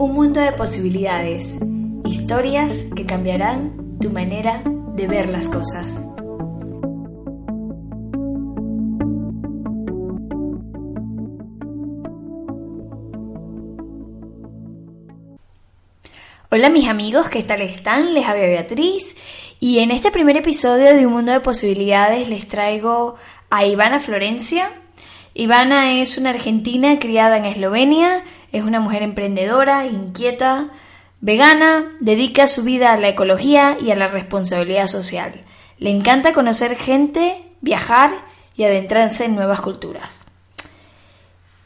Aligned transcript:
Un 0.00 0.14
mundo 0.14 0.40
de 0.40 0.52
posibilidades. 0.52 1.58
Historias 2.06 2.84
que 2.96 3.04
cambiarán 3.04 3.98
tu 4.00 4.08
manera 4.08 4.62
de 4.94 5.06
ver 5.06 5.28
las 5.28 5.46
cosas. 5.46 6.00
Hola 16.50 16.70
mis 16.70 16.88
amigos, 16.88 17.28
¿qué 17.28 17.42
tal 17.42 17.60
están? 17.60 18.14
Les 18.14 18.26
habla 18.26 18.46
Beatriz 18.46 19.16
y 19.60 19.80
en 19.80 19.90
este 19.90 20.10
primer 20.10 20.38
episodio 20.38 20.96
de 20.96 21.06
Un 21.06 21.12
Mundo 21.12 21.32
de 21.32 21.40
Posibilidades 21.40 22.30
les 22.30 22.48
traigo 22.48 23.16
a 23.50 23.66
Ivana 23.66 24.00
Florencia. 24.00 24.72
Ivana 25.34 26.00
es 26.00 26.16
una 26.16 26.30
argentina 26.30 26.98
criada 26.98 27.36
en 27.36 27.44
Eslovenia, 27.44 28.24
es 28.52 28.62
una 28.64 28.80
mujer 28.80 29.02
emprendedora, 29.02 29.86
inquieta, 29.86 30.70
vegana, 31.20 31.92
dedica 32.00 32.46
su 32.46 32.62
vida 32.62 32.92
a 32.92 32.96
la 32.96 33.08
ecología 33.08 33.76
y 33.80 33.90
a 33.90 33.96
la 33.96 34.08
responsabilidad 34.08 34.86
social. 34.86 35.32
Le 35.78 35.90
encanta 35.90 36.32
conocer 36.32 36.76
gente, 36.76 37.42
viajar 37.60 38.12
y 38.56 38.64
adentrarse 38.64 39.24
en 39.24 39.34
nuevas 39.34 39.60
culturas. 39.60 40.24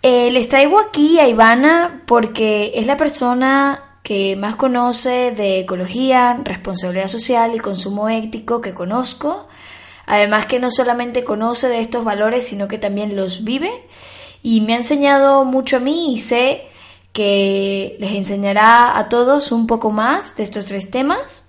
Eh, 0.03 0.31
les 0.31 0.49
traigo 0.49 0.79
aquí 0.79 1.19
a 1.19 1.27
Ivana 1.27 2.03
porque 2.07 2.73
es 2.75 2.87
la 2.87 2.97
persona 2.97 3.99
que 4.03 4.37
más 4.37 4.55
conoce 4.57 5.33
de 5.33 5.61
ecología, 5.61 6.39
responsabilidad 6.45 7.09
social 7.09 7.55
y 7.55 7.59
consumo 7.59 8.11
ético 8.11 8.61
que 8.61 8.75
conozco. 8.75 9.49
Además 10.05 10.45
que 10.45 10.59
no 10.59 10.71
solamente 10.71 11.25
conoce 11.25 11.69
de 11.69 11.81
estos 11.81 12.05
valores, 12.05 12.47
sino 12.47 12.69
que 12.69 12.77
también 12.77 13.17
los 13.17 13.45
vive 13.45 13.73
y 14.43 14.61
me 14.61 14.75
ha 14.75 14.77
enseñado 14.77 15.47
mucho 15.47 15.79
a 15.79 15.81
mí 15.81 16.13
y 16.13 16.19
sé 16.19 16.65
que 17.15 17.97
les 18.01 18.11
enseñará 18.11 18.99
a 18.99 19.09
todos 19.09 19.53
un 19.53 19.69
poco 19.69 19.93
más 19.93 20.37
de 20.37 20.43
estos 20.43 20.67
tres 20.67 20.91
temas, 20.91 21.49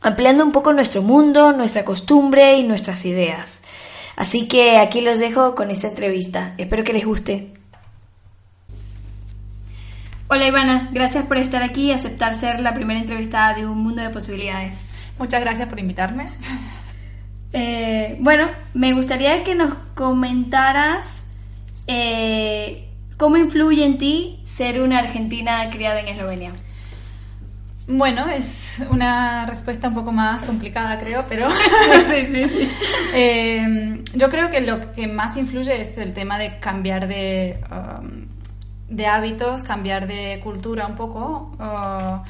ampliando 0.00 0.42
un 0.42 0.52
poco 0.52 0.72
nuestro 0.72 1.02
mundo, 1.02 1.52
nuestra 1.52 1.84
costumbre 1.84 2.56
y 2.56 2.62
nuestras 2.62 3.04
ideas. 3.04 3.62
Así 4.16 4.48
que 4.48 4.78
aquí 4.78 5.02
los 5.02 5.18
dejo 5.18 5.54
con 5.54 5.70
esta 5.70 5.88
entrevista. 5.88 6.54
Espero 6.56 6.82
que 6.82 6.94
les 6.94 7.04
guste. 7.04 7.52
Hola 10.28 10.46
Ivana, 10.46 10.88
gracias 10.92 11.26
por 11.26 11.36
estar 11.36 11.62
aquí 11.62 11.88
y 11.88 11.92
aceptar 11.92 12.34
ser 12.34 12.60
la 12.60 12.72
primera 12.72 12.98
entrevistada 12.98 13.52
de 13.52 13.66
Un 13.66 13.78
Mundo 13.78 14.00
de 14.00 14.08
Posibilidades. 14.08 14.80
Muchas 15.18 15.42
gracias 15.42 15.68
por 15.68 15.78
invitarme. 15.78 16.28
Eh, 17.52 18.18
bueno, 18.20 18.48
me 18.74 18.92
gustaría 18.92 19.42
que 19.44 19.54
nos 19.54 19.72
comentaras 19.94 21.30
eh, 21.86 22.85
¿Cómo 23.16 23.38
influye 23.38 23.84
en 23.84 23.96
ti 23.96 24.40
ser 24.44 24.82
una 24.82 24.98
argentina 24.98 25.64
criada 25.70 26.00
en 26.00 26.08
Eslovenia? 26.08 26.52
Bueno, 27.88 28.28
es 28.28 28.82
una 28.90 29.46
respuesta 29.46 29.88
un 29.88 29.94
poco 29.94 30.12
más 30.12 30.42
complicada, 30.42 30.98
creo, 30.98 31.24
pero 31.28 31.48
sí, 32.10 32.26
sí, 32.26 32.48
sí. 32.48 32.70
Eh, 33.14 34.02
yo 34.14 34.28
creo 34.28 34.50
que 34.50 34.60
lo 34.60 34.92
que 34.92 35.06
más 35.06 35.38
influye 35.38 35.80
es 35.80 35.96
el 35.96 36.12
tema 36.12 36.38
de 36.38 36.58
cambiar 36.58 37.08
de, 37.08 37.58
um, 37.70 38.26
de 38.94 39.06
hábitos, 39.06 39.62
cambiar 39.62 40.06
de 40.06 40.40
cultura 40.42 40.86
un 40.86 40.96
poco. 40.96 41.52
Uh, 41.58 42.22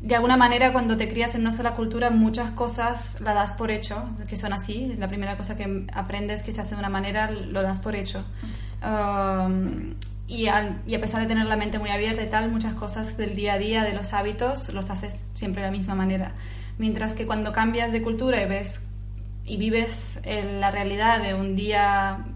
de 0.00 0.14
alguna 0.14 0.36
manera, 0.36 0.72
cuando 0.72 0.96
te 0.96 1.08
crías 1.08 1.34
en 1.34 1.40
una 1.40 1.50
sola 1.50 1.72
cultura, 1.72 2.10
muchas 2.10 2.52
cosas 2.52 3.20
la 3.20 3.34
das 3.34 3.54
por 3.54 3.72
hecho, 3.72 4.04
que 4.28 4.36
son 4.36 4.52
así. 4.52 4.94
La 4.98 5.08
primera 5.08 5.36
cosa 5.36 5.56
que 5.56 5.86
aprendes 5.92 6.44
que 6.44 6.52
se 6.52 6.60
hace 6.60 6.74
de 6.74 6.78
una 6.78 6.88
manera, 6.90 7.30
lo 7.30 7.62
das 7.62 7.80
por 7.80 7.96
hecho. 7.96 8.24
Um, 8.82 9.94
y, 10.30 10.46
a 10.46 11.00
pesar 11.00 11.20
de 11.20 11.26
tener 11.26 11.46
la 11.46 11.56
mente 11.56 11.80
muy 11.80 11.90
abierta 11.90 12.22
y 12.22 12.28
tal, 12.28 12.52
muchas 12.52 12.74
cosas 12.74 13.16
del 13.16 13.34
día 13.34 13.54
a 13.54 13.58
día, 13.58 13.82
de 13.82 13.92
los 13.92 14.12
hábitos, 14.12 14.72
los 14.72 14.88
haces 14.88 15.26
siempre 15.34 15.60
de 15.60 15.68
la 15.68 15.72
misma 15.72 15.96
manera. 15.96 16.34
Mientras 16.78 17.14
que 17.14 17.26
cuando 17.26 17.52
cambias 17.52 17.90
de 17.90 18.00
cultura 18.00 18.40
y 18.40 18.46
ves 18.46 18.86
y 19.44 19.56
vives 19.56 20.20
la 20.24 20.70
realidad 20.70 21.20
de 21.20 21.34
un 21.34 21.56
día 21.56 22.26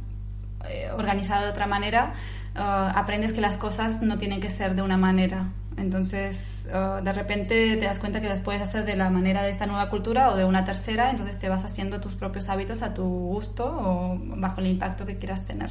eh, 0.69 0.91
organizado 0.93 1.44
de 1.44 1.50
otra 1.53 1.69
manera, 1.69 2.15
eh, 2.56 2.59
aprendes 2.59 3.33
que 3.33 3.41
las 3.41 3.59
cosas 3.59 4.03
no 4.03 4.19
tienen 4.19 4.41
que 4.41 4.50
ser 4.50 4.75
de 4.75 4.83
una 4.83 4.97
manera. 4.97 5.53
Entonces, 5.77 6.69
eh, 6.72 7.00
de 7.00 7.12
repente 7.12 7.77
te 7.77 7.84
das 7.84 8.00
cuenta 8.00 8.21
que 8.21 8.28
las 8.28 8.41
puedes 8.41 8.60
hacer 8.60 8.84
de 8.84 8.97
la 8.97 9.09
manera 9.09 9.44
de 9.44 9.50
esta 9.50 9.66
nueva 9.66 9.88
cultura 9.88 10.31
o 10.31 10.37
de 10.37 10.44
una 10.44 10.65
tercera, 10.65 11.10
entonces 11.10 11.38
te 11.38 11.49
vas 11.49 11.65
haciendo 11.65 12.00
tus 12.00 12.16
propios 12.16 12.49
hábitos 12.49 12.83
a 12.83 12.93
tu 12.93 13.04
gusto 13.04 13.66
o 13.66 14.19
bajo 14.37 14.60
el 14.60 14.66
impacto 14.66 15.06
que 15.06 15.16
quieras 15.16 15.44
tener. 15.44 15.71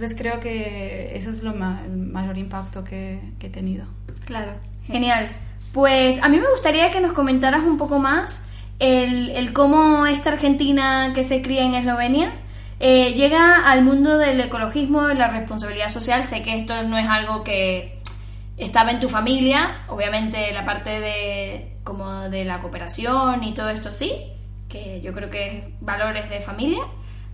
Entonces 0.00 0.18
creo 0.18 0.40
que 0.40 1.14
eso 1.14 1.28
es 1.28 1.42
lo 1.42 1.50
el 1.50 1.90
mayor 1.94 2.38
impacto 2.38 2.82
que, 2.82 3.20
he 3.38 3.50
tenido. 3.50 3.84
Claro, 4.24 4.52
genial. 4.86 5.28
Pues 5.74 6.22
a 6.22 6.30
mí 6.30 6.40
me 6.40 6.48
gustaría 6.48 6.90
que 6.90 7.02
nos 7.02 7.12
comentaras 7.12 7.64
un 7.64 7.76
poco 7.76 7.98
más 7.98 8.48
el, 8.78 9.28
el 9.28 9.52
cómo 9.52 10.06
esta 10.06 10.32
Argentina 10.32 11.12
que 11.14 11.22
se 11.22 11.42
cría 11.42 11.66
en 11.66 11.74
Eslovenia 11.74 12.32
eh, 12.78 13.12
llega 13.12 13.70
al 13.70 13.84
mundo 13.84 14.16
del 14.16 14.40
ecologismo 14.40 15.10
y 15.10 15.16
la 15.16 15.28
responsabilidad 15.28 15.90
social. 15.90 16.24
Sé 16.24 16.40
que 16.40 16.56
esto 16.56 16.82
no 16.84 16.96
es 16.96 17.06
algo 17.06 17.44
que 17.44 18.00
estaba 18.56 18.92
en 18.92 19.00
tu 19.00 19.10
familia, 19.10 19.84
obviamente 19.88 20.50
la 20.54 20.64
parte 20.64 20.98
de 20.98 21.76
como 21.84 22.30
de 22.30 22.46
la 22.46 22.60
cooperación 22.60 23.44
y 23.44 23.52
todo 23.52 23.68
esto 23.68 23.92
sí, 23.92 24.14
que 24.66 25.02
yo 25.02 25.12
creo 25.12 25.28
que 25.28 25.58
es 25.58 25.64
valores 25.82 26.30
de 26.30 26.40
familia, 26.40 26.84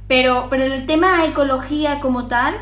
pero, 0.09 0.49
pero 0.50 0.65
el 0.65 0.87
tema 0.87 1.25
ecología 1.25 2.00
como 2.00 2.27
tal, 2.27 2.55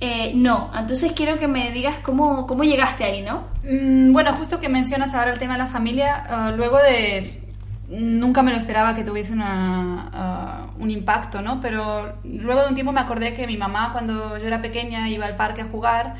eh, 0.00 0.32
no. 0.34 0.70
Entonces 0.76 1.12
quiero 1.12 1.38
que 1.38 1.46
me 1.46 1.70
digas 1.70 1.96
cómo, 2.02 2.46
cómo 2.46 2.64
llegaste 2.64 3.04
ahí, 3.04 3.22
¿no? 3.22 3.44
Mm, 3.62 4.12
bueno, 4.12 4.32
justo 4.32 4.58
que 4.58 4.68
mencionas 4.68 5.14
ahora 5.14 5.32
el 5.32 5.38
tema 5.38 5.54
de 5.54 5.60
la 5.60 5.68
familia, 5.68 6.24
uh, 6.28 6.56
luego 6.56 6.78
de... 6.78 7.40
Nunca 7.88 8.42
me 8.42 8.52
lo 8.52 8.56
esperaba 8.56 8.94
que 8.94 9.04
tuviese 9.04 9.34
una, 9.34 10.66
uh, 10.78 10.82
un 10.82 10.90
impacto, 10.90 11.42
¿no? 11.42 11.60
Pero 11.60 12.16
luego 12.24 12.62
de 12.62 12.68
un 12.68 12.74
tiempo 12.74 12.90
me 12.90 13.00
acordé 13.00 13.34
que 13.34 13.46
mi 13.46 13.56
mamá, 13.58 13.90
cuando 13.92 14.38
yo 14.38 14.46
era 14.46 14.62
pequeña, 14.62 15.08
iba 15.10 15.26
al 15.26 15.36
parque 15.36 15.60
a 15.60 15.66
jugar, 15.66 16.14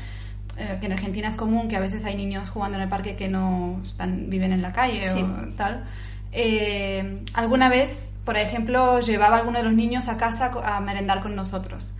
eh, 0.55 0.77
que 0.79 0.85
en 0.85 0.91
Argentina 0.91 1.27
es 1.27 1.35
común 1.35 1.67
que 1.67 1.75
a 1.75 1.79
veces 1.79 2.05
hay 2.05 2.15
niños 2.15 2.51
jugando 2.51 2.77
en 2.77 2.83
el 2.83 2.89
parque 2.89 3.15
que 3.15 3.27
no 3.27 3.81
están, 3.83 4.29
viven 4.29 4.53
en 4.53 4.61
la 4.61 4.71
calle 4.71 5.11
o 5.11 5.55
tal. 5.55 5.83
Eh, 6.31 7.23
alguna 7.33 7.69
vez 7.69 8.12
por 8.25 8.37
ejemplo, 8.37 8.99
llevaba 8.99 9.35
a 9.35 9.39
alguno 9.39 9.57
de 9.57 9.65
los 9.65 9.73
niños 9.73 10.07
a 10.07 10.17
casa 10.17 10.51
a 10.63 10.79
merendar 10.79 11.21
con 11.21 11.35
nosotros. 11.35 11.91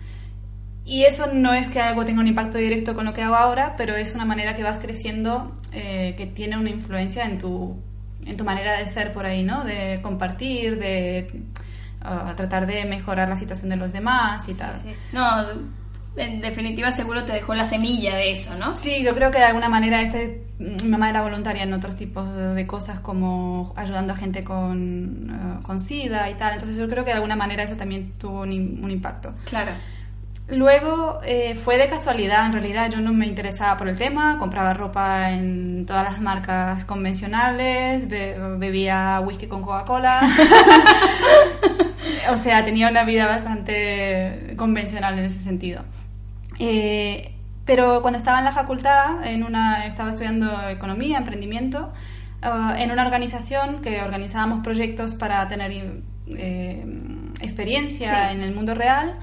Y 0.86 1.04
eso 1.04 1.26
no 1.32 1.54
es 1.54 1.68
que 1.68 1.80
algo 1.80 2.04
tenga 2.04 2.20
un 2.20 2.26
impacto 2.26 2.58
directo 2.58 2.94
con 2.94 3.06
lo 3.06 3.14
que 3.14 3.22
hago 3.22 3.34
ahora, 3.36 3.74
pero 3.76 3.94
es 3.94 4.14
una 4.14 4.26
manera 4.26 4.54
que 4.54 4.62
vas 4.62 4.78
creciendo 4.78 5.58
eh, 5.72 6.14
que 6.16 6.26
tiene 6.26 6.58
una 6.58 6.70
influencia 6.70 7.24
en 7.24 7.38
tu, 7.38 7.76
en 8.26 8.36
tu 8.36 8.44
manera 8.44 8.78
de 8.78 8.86
ser 8.86 9.12
por 9.14 9.24
ahí, 9.24 9.42
¿no? 9.42 9.64
De 9.64 10.00
compartir, 10.02 10.78
de 10.78 11.42
uh, 12.02 12.34
tratar 12.34 12.66
de 12.66 12.84
mejorar 12.84 13.28
la 13.28 13.36
situación 13.36 13.70
de 13.70 13.76
los 13.76 13.92
demás 13.92 14.46
y 14.48 14.54
tal. 14.54 14.74
No, 15.12 15.42
en 16.16 16.40
definitiva 16.40 16.92
seguro 16.92 17.24
te 17.24 17.32
dejó 17.32 17.54
la 17.54 17.66
semilla 17.66 18.16
de 18.16 18.30
eso, 18.30 18.54
¿no? 18.56 18.76
Sí, 18.76 19.02
yo 19.02 19.14
creo 19.14 19.30
que 19.30 19.38
de 19.38 19.44
alguna 19.44 19.68
manera 19.68 20.00
este, 20.00 20.42
mi 20.58 20.88
mamá 20.88 21.10
era 21.10 21.22
voluntaria 21.22 21.64
en 21.64 21.72
otros 21.72 21.96
tipos 21.96 22.24
de, 22.54 22.66
cosas 22.66 23.00
como 23.00 23.72
ayudando 23.76 24.12
a 24.12 24.16
gente 24.16 24.44
con, 24.44 25.30
eh, 25.30 25.62
con, 25.64 25.80
SIDA 25.80 26.30
y 26.30 26.34
tal, 26.34 26.54
entonces 26.54 26.76
yo 26.76 26.88
creo 26.88 27.04
que 27.04 27.10
de 27.10 27.16
alguna 27.16 27.36
manera 27.36 27.64
eso 27.64 27.76
también 27.76 28.12
tuvo 28.18 28.42
un, 28.42 28.52
impacto. 28.52 29.34
Claro. 29.44 29.72
Luego 30.46 31.20
eh, 31.24 31.54
fue 31.54 31.78
de 31.78 31.88
casualidad, 31.88 32.44
en 32.46 32.52
realidad 32.52 32.90
yo 32.90 33.00
no 33.00 33.14
me 33.14 33.26
interesaba 33.26 33.78
por 33.78 33.88
el 33.88 33.96
tema, 33.96 34.38
compraba 34.38 34.74
ropa 34.74 35.30
en 35.30 35.86
todas 35.86 36.04
las 36.04 36.20
marcas 36.20 36.84
convencionales, 36.84 38.08
bebía 38.08 39.20
whisky 39.24 39.46
con 39.46 39.62
Coca-Cola, 39.62 40.20
o 42.30 42.36
sea, 42.36 42.64
tenía 42.64 42.88
una 42.88 43.04
vida 43.04 43.26
bastante 43.26 44.54
convencional 44.56 45.18
en 45.18 45.24
ese 45.24 45.38
sentido. 45.38 45.82
Eh, 46.58 47.34
pero 47.64 48.02
cuando 48.02 48.18
estaba 48.18 48.38
en 48.38 48.44
la 48.44 48.52
facultad, 48.52 49.24
en 49.26 49.42
una, 49.42 49.86
estaba 49.86 50.10
estudiando 50.10 50.68
economía, 50.68 51.18
emprendimiento, 51.18 51.92
eh, 52.42 52.48
en 52.78 52.90
una 52.90 53.02
organización 53.02 53.80
que 53.80 54.02
organizábamos 54.02 54.62
proyectos 54.62 55.14
para 55.14 55.46
tener 55.48 56.02
eh, 56.28 56.86
experiencia 57.40 58.32
en 58.32 58.40
el 58.40 58.54
mundo 58.54 58.74
real, 58.74 59.18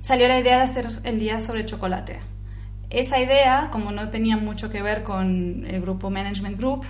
salió 0.00 0.26
la 0.28 0.38
idea 0.38 0.58
de 0.58 0.62
hacer 0.62 0.86
el 1.04 1.18
día 1.18 1.40
sobre 1.40 1.64
chocolate. 1.64 2.20
esa 2.88 3.20
idea, 3.20 3.68
como 3.70 3.92
no 3.92 4.08
tenía 4.08 4.36
mucho 4.36 4.70
que 4.70 4.82
ver 4.82 5.02
con 5.04 5.64
el 5.64 5.80
grupo 5.80 6.10
Management 6.10 6.58
Group, 6.58 6.84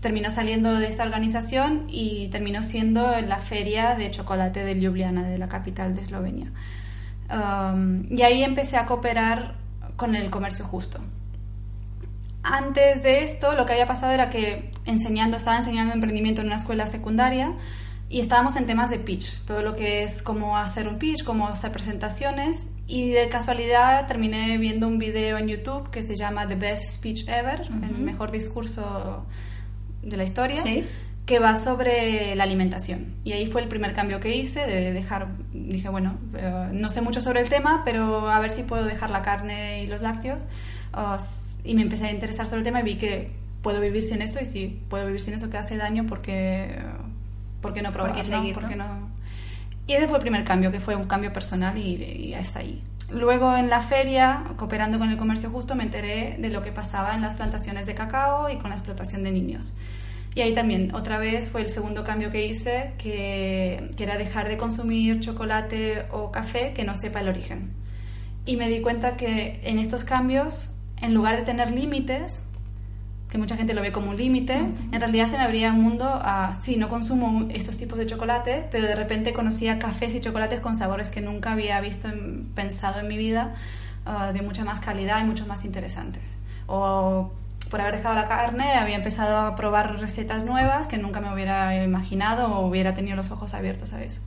terminó 0.00 0.30
saliendo 0.30 0.74
de 0.78 0.88
esta 0.88 1.02
organización 1.02 1.86
y 1.88 2.28
terminó 2.28 2.62
siendo 2.62 3.20
la 3.20 3.38
feria 3.38 3.94
de 3.96 4.10
chocolate 4.10 4.64
de 4.64 4.74
Ljubljana, 4.74 5.24
de 5.24 5.38
la 5.38 5.48
capital 5.48 5.94
de 5.94 6.02
Eslovenia. 6.02 6.52
Um, 7.30 8.06
y 8.10 8.22
ahí 8.22 8.42
empecé 8.42 8.76
a 8.76 8.86
cooperar 8.86 9.54
con 9.96 10.16
el 10.16 10.30
comercio 10.30 10.64
justo. 10.64 10.98
Antes 12.42 13.02
de 13.02 13.22
esto, 13.22 13.54
lo 13.54 13.66
que 13.66 13.72
había 13.72 13.86
pasado 13.86 14.12
era 14.12 14.30
que 14.30 14.72
enseñando, 14.84 15.36
estaba 15.36 15.58
enseñando 15.58 15.92
emprendimiento 15.92 16.40
en 16.40 16.48
una 16.48 16.56
escuela 16.56 16.86
secundaria 16.86 17.52
y 18.08 18.20
estábamos 18.20 18.56
en 18.56 18.66
temas 18.66 18.90
de 18.90 18.98
pitch, 18.98 19.44
todo 19.44 19.62
lo 19.62 19.76
que 19.76 20.02
es 20.02 20.22
cómo 20.22 20.56
hacer 20.56 20.88
un 20.88 20.98
pitch, 20.98 21.22
cómo 21.22 21.46
hacer 21.46 21.70
presentaciones 21.70 22.66
y 22.88 23.10
de 23.10 23.28
casualidad 23.28 24.08
terminé 24.08 24.58
viendo 24.58 24.88
un 24.88 24.98
video 24.98 25.38
en 25.38 25.46
YouTube 25.46 25.90
que 25.90 26.02
se 26.02 26.16
llama 26.16 26.48
The 26.48 26.56
Best 26.56 26.84
Speech 26.86 27.28
Ever, 27.28 27.60
el 27.60 27.98
mejor 27.98 28.32
discurso 28.32 29.26
de 30.02 30.16
la 30.16 30.24
historia, 30.24 30.64
que 31.30 31.38
va 31.38 31.56
sobre 31.56 32.34
la 32.34 32.42
alimentación. 32.42 33.14
Y 33.22 33.34
ahí 33.34 33.46
fue 33.46 33.62
el 33.62 33.68
primer 33.68 33.94
cambio 33.94 34.18
que 34.18 34.34
hice, 34.34 34.66
de 34.66 34.92
dejar, 34.92 35.28
dije, 35.52 35.88
bueno, 35.88 36.18
eh, 36.34 36.70
no 36.72 36.90
sé 36.90 37.02
mucho 37.02 37.20
sobre 37.20 37.40
el 37.40 37.48
tema, 37.48 37.82
pero 37.84 38.28
a 38.28 38.40
ver 38.40 38.50
si 38.50 38.64
puedo 38.64 38.84
dejar 38.84 39.10
la 39.10 39.22
carne 39.22 39.84
y 39.84 39.86
los 39.86 40.02
lácteos. 40.02 40.44
Uh, 40.92 41.22
y 41.62 41.76
me 41.76 41.82
empecé 41.82 42.06
a 42.06 42.10
interesar 42.10 42.46
sobre 42.46 42.58
el 42.58 42.64
tema 42.64 42.80
y 42.80 42.82
vi 42.82 42.96
que 42.96 43.30
puedo 43.62 43.80
vivir 43.80 44.02
sin 44.02 44.22
eso 44.22 44.40
y 44.42 44.46
si 44.46 44.82
puedo 44.88 45.06
vivir 45.06 45.20
sin 45.20 45.34
eso 45.34 45.48
que 45.50 45.58
hace 45.58 45.76
daño 45.76 46.04
porque 46.08 46.80
¿por 47.62 47.74
qué 47.74 47.82
no 47.82 47.92
probar? 47.92 48.10
¿Por 48.52 48.66
qué 48.66 48.74
no? 48.74 49.10
Y 49.86 49.92
ese 49.92 50.08
fue 50.08 50.16
el 50.16 50.22
primer 50.22 50.42
cambio, 50.42 50.72
que 50.72 50.80
fue 50.80 50.96
un 50.96 51.06
cambio 51.06 51.32
personal 51.32 51.78
y, 51.78 51.94
y 51.94 52.34
hasta 52.34 52.58
ahí. 52.58 52.82
Luego 53.08 53.56
en 53.56 53.70
la 53.70 53.82
feria, 53.82 54.46
cooperando 54.56 54.98
con 54.98 55.08
el 55.10 55.16
comercio 55.16 55.48
justo, 55.48 55.76
me 55.76 55.84
enteré 55.84 56.38
de 56.40 56.48
lo 56.48 56.60
que 56.60 56.72
pasaba 56.72 57.14
en 57.14 57.20
las 57.20 57.36
plantaciones 57.36 57.86
de 57.86 57.94
cacao 57.94 58.50
y 58.50 58.56
con 58.56 58.70
la 58.70 58.74
explotación 58.74 59.22
de 59.22 59.30
niños. 59.30 59.74
Y 60.34 60.42
ahí 60.42 60.54
también, 60.54 60.94
otra 60.94 61.18
vez, 61.18 61.48
fue 61.48 61.60
el 61.62 61.68
segundo 61.68 62.04
cambio 62.04 62.30
que 62.30 62.46
hice, 62.46 62.92
que, 62.98 63.90
que, 63.96 64.04
era 64.04 64.16
dejar 64.16 64.48
de 64.48 64.56
consumir 64.56 65.18
chocolate 65.18 66.04
o 66.12 66.30
café 66.30 66.72
que 66.72 66.84
no 66.84 66.94
sepa 66.94 67.20
el 67.20 67.28
origen. 67.28 67.72
Y 68.46 68.56
me 68.56 68.68
di 68.68 68.80
cuenta 68.80 69.16
que 69.16 69.60
en 69.64 69.78
estos 69.78 70.04
cambios, 70.04 70.72
en 71.00 71.14
lugar 71.14 71.36
de 71.36 71.42
tener 71.42 71.72
límites, 71.72 72.44
que 73.30 73.38
mucha 73.38 73.56
gente 73.56 73.74
lo 73.74 73.82
ve 73.82 73.92
como 73.92 74.10
un 74.10 74.16
límite, 74.16 74.56
en 74.56 75.00
realidad 75.00 75.26
se 75.26 75.36
me 75.36 75.44
abría 75.44 75.72
un 75.72 75.82
mundo 75.82 76.04
a, 76.04 76.58
sí, 76.60 76.76
no 76.76 76.88
consumo 76.88 77.46
estos 77.50 77.76
tipos 77.76 77.96
de 77.96 78.06
chocolate, 78.06 78.66
pero 78.70 78.86
de 78.86 78.96
repente 78.96 79.32
conocía 79.32 79.78
cafés 79.78 80.14
y 80.16 80.20
chocolates 80.20 80.60
con 80.60 80.74
sabores 80.74 81.10
que 81.10 81.20
nunca 81.20 81.52
había 81.52 81.80
visto, 81.80 82.08
pensado 82.54 83.00
en 83.00 83.08
mi 83.08 83.16
vida, 83.16 83.54
ah, 84.04 84.32
de 84.32 84.42
mucha 84.42 84.64
más 84.64 84.80
calidad 84.80 85.20
y 85.22 85.24
muchos 85.24 85.46
más 85.46 85.64
interesantes. 85.64 86.36
O 86.66 87.32
por 87.70 87.80
haber 87.80 87.96
dejado 87.96 88.16
la 88.16 88.28
carne, 88.28 88.74
había 88.74 88.96
empezado 88.96 89.38
a 89.38 89.54
probar 89.54 90.00
recetas 90.00 90.44
nuevas 90.44 90.86
que 90.88 90.98
nunca 90.98 91.20
me 91.20 91.32
hubiera 91.32 91.82
imaginado 91.82 92.52
o 92.52 92.66
hubiera 92.66 92.94
tenido 92.94 93.16
los 93.16 93.30
ojos 93.30 93.54
abiertos 93.54 93.92
a 93.92 94.02
eso. 94.02 94.20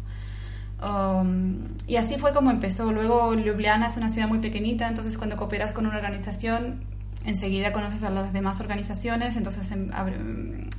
Um, 0.82 1.76
y 1.88 1.98
así 1.98 2.18
fue 2.18 2.34
como 2.34 2.52
empezó. 2.52 2.92
Luego 2.92 3.34
Ljubljana 3.36 3.88
es 3.88 3.98
una 3.98 4.10
ciudad 4.10 4.28
muy 4.28 4.40
pequeñita, 4.40 4.88
entonces 4.88 5.18
cuando 5.18 5.38
cooperas 5.38 5.72
con 5.72 5.86
una 5.86 5.98
organización 5.98 6.86
enseguida 7.26 7.72
conoces 7.72 8.04
a 8.04 8.10
las 8.10 8.34
demás 8.34 8.60
organizaciones, 8.60 9.38
entonces 9.38 9.72
em, 9.72 10.70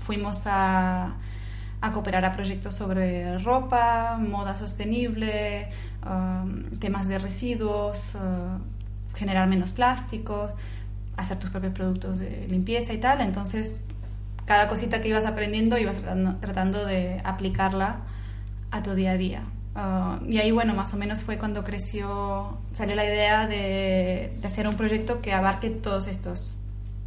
fuimos 0.00 0.42
a, 0.46 1.14
cooperar 1.92 2.24
a 2.24 2.32
proyectos 2.32 2.74
sobre 2.74 3.38
ropa, 3.38 4.16
moda 4.18 4.56
sostenible, 4.56 5.68
um, 6.06 6.70
temas 6.78 7.08
de 7.08 7.18
residuos, 7.18 8.14
uh, 8.14 8.58
generar 9.14 9.46
menos 9.48 9.72
plásticos, 9.72 10.52
hacer 11.16 11.38
tus 11.38 11.50
propios 11.50 11.72
productos 11.72 12.18
de 12.18 12.46
limpieza 12.48 12.92
y 12.92 12.98
tal. 12.98 13.20
Entonces, 13.20 13.76
cada 14.46 14.68
cosita 14.68 15.00
que 15.00 15.08
ibas 15.08 15.26
aprendiendo 15.26 15.78
ibas 15.78 15.96
tratando, 16.40 16.86
de 16.86 17.20
aplicarla 17.24 18.00
a 18.70 18.82
tu 18.82 18.94
día 18.94 19.12
a 19.12 19.16
día. 19.16 19.42
Ah, 19.74 20.20
y 20.28 20.38
ahí, 20.38 20.50
bueno, 20.50 20.74
más 20.74 20.92
o 20.94 20.96
menos 20.96 21.22
fue 21.22 21.38
cuando 21.38 21.64
creció, 21.64 22.58
salió 22.74 22.94
la 22.94 23.04
idea 23.04 23.46
de, 23.46 24.38
hacer 24.44 24.68
un 24.68 24.76
proyecto 24.76 25.20
que 25.20 25.32
abarque 25.32 25.70
todos 25.70 26.06
estos 26.06 26.58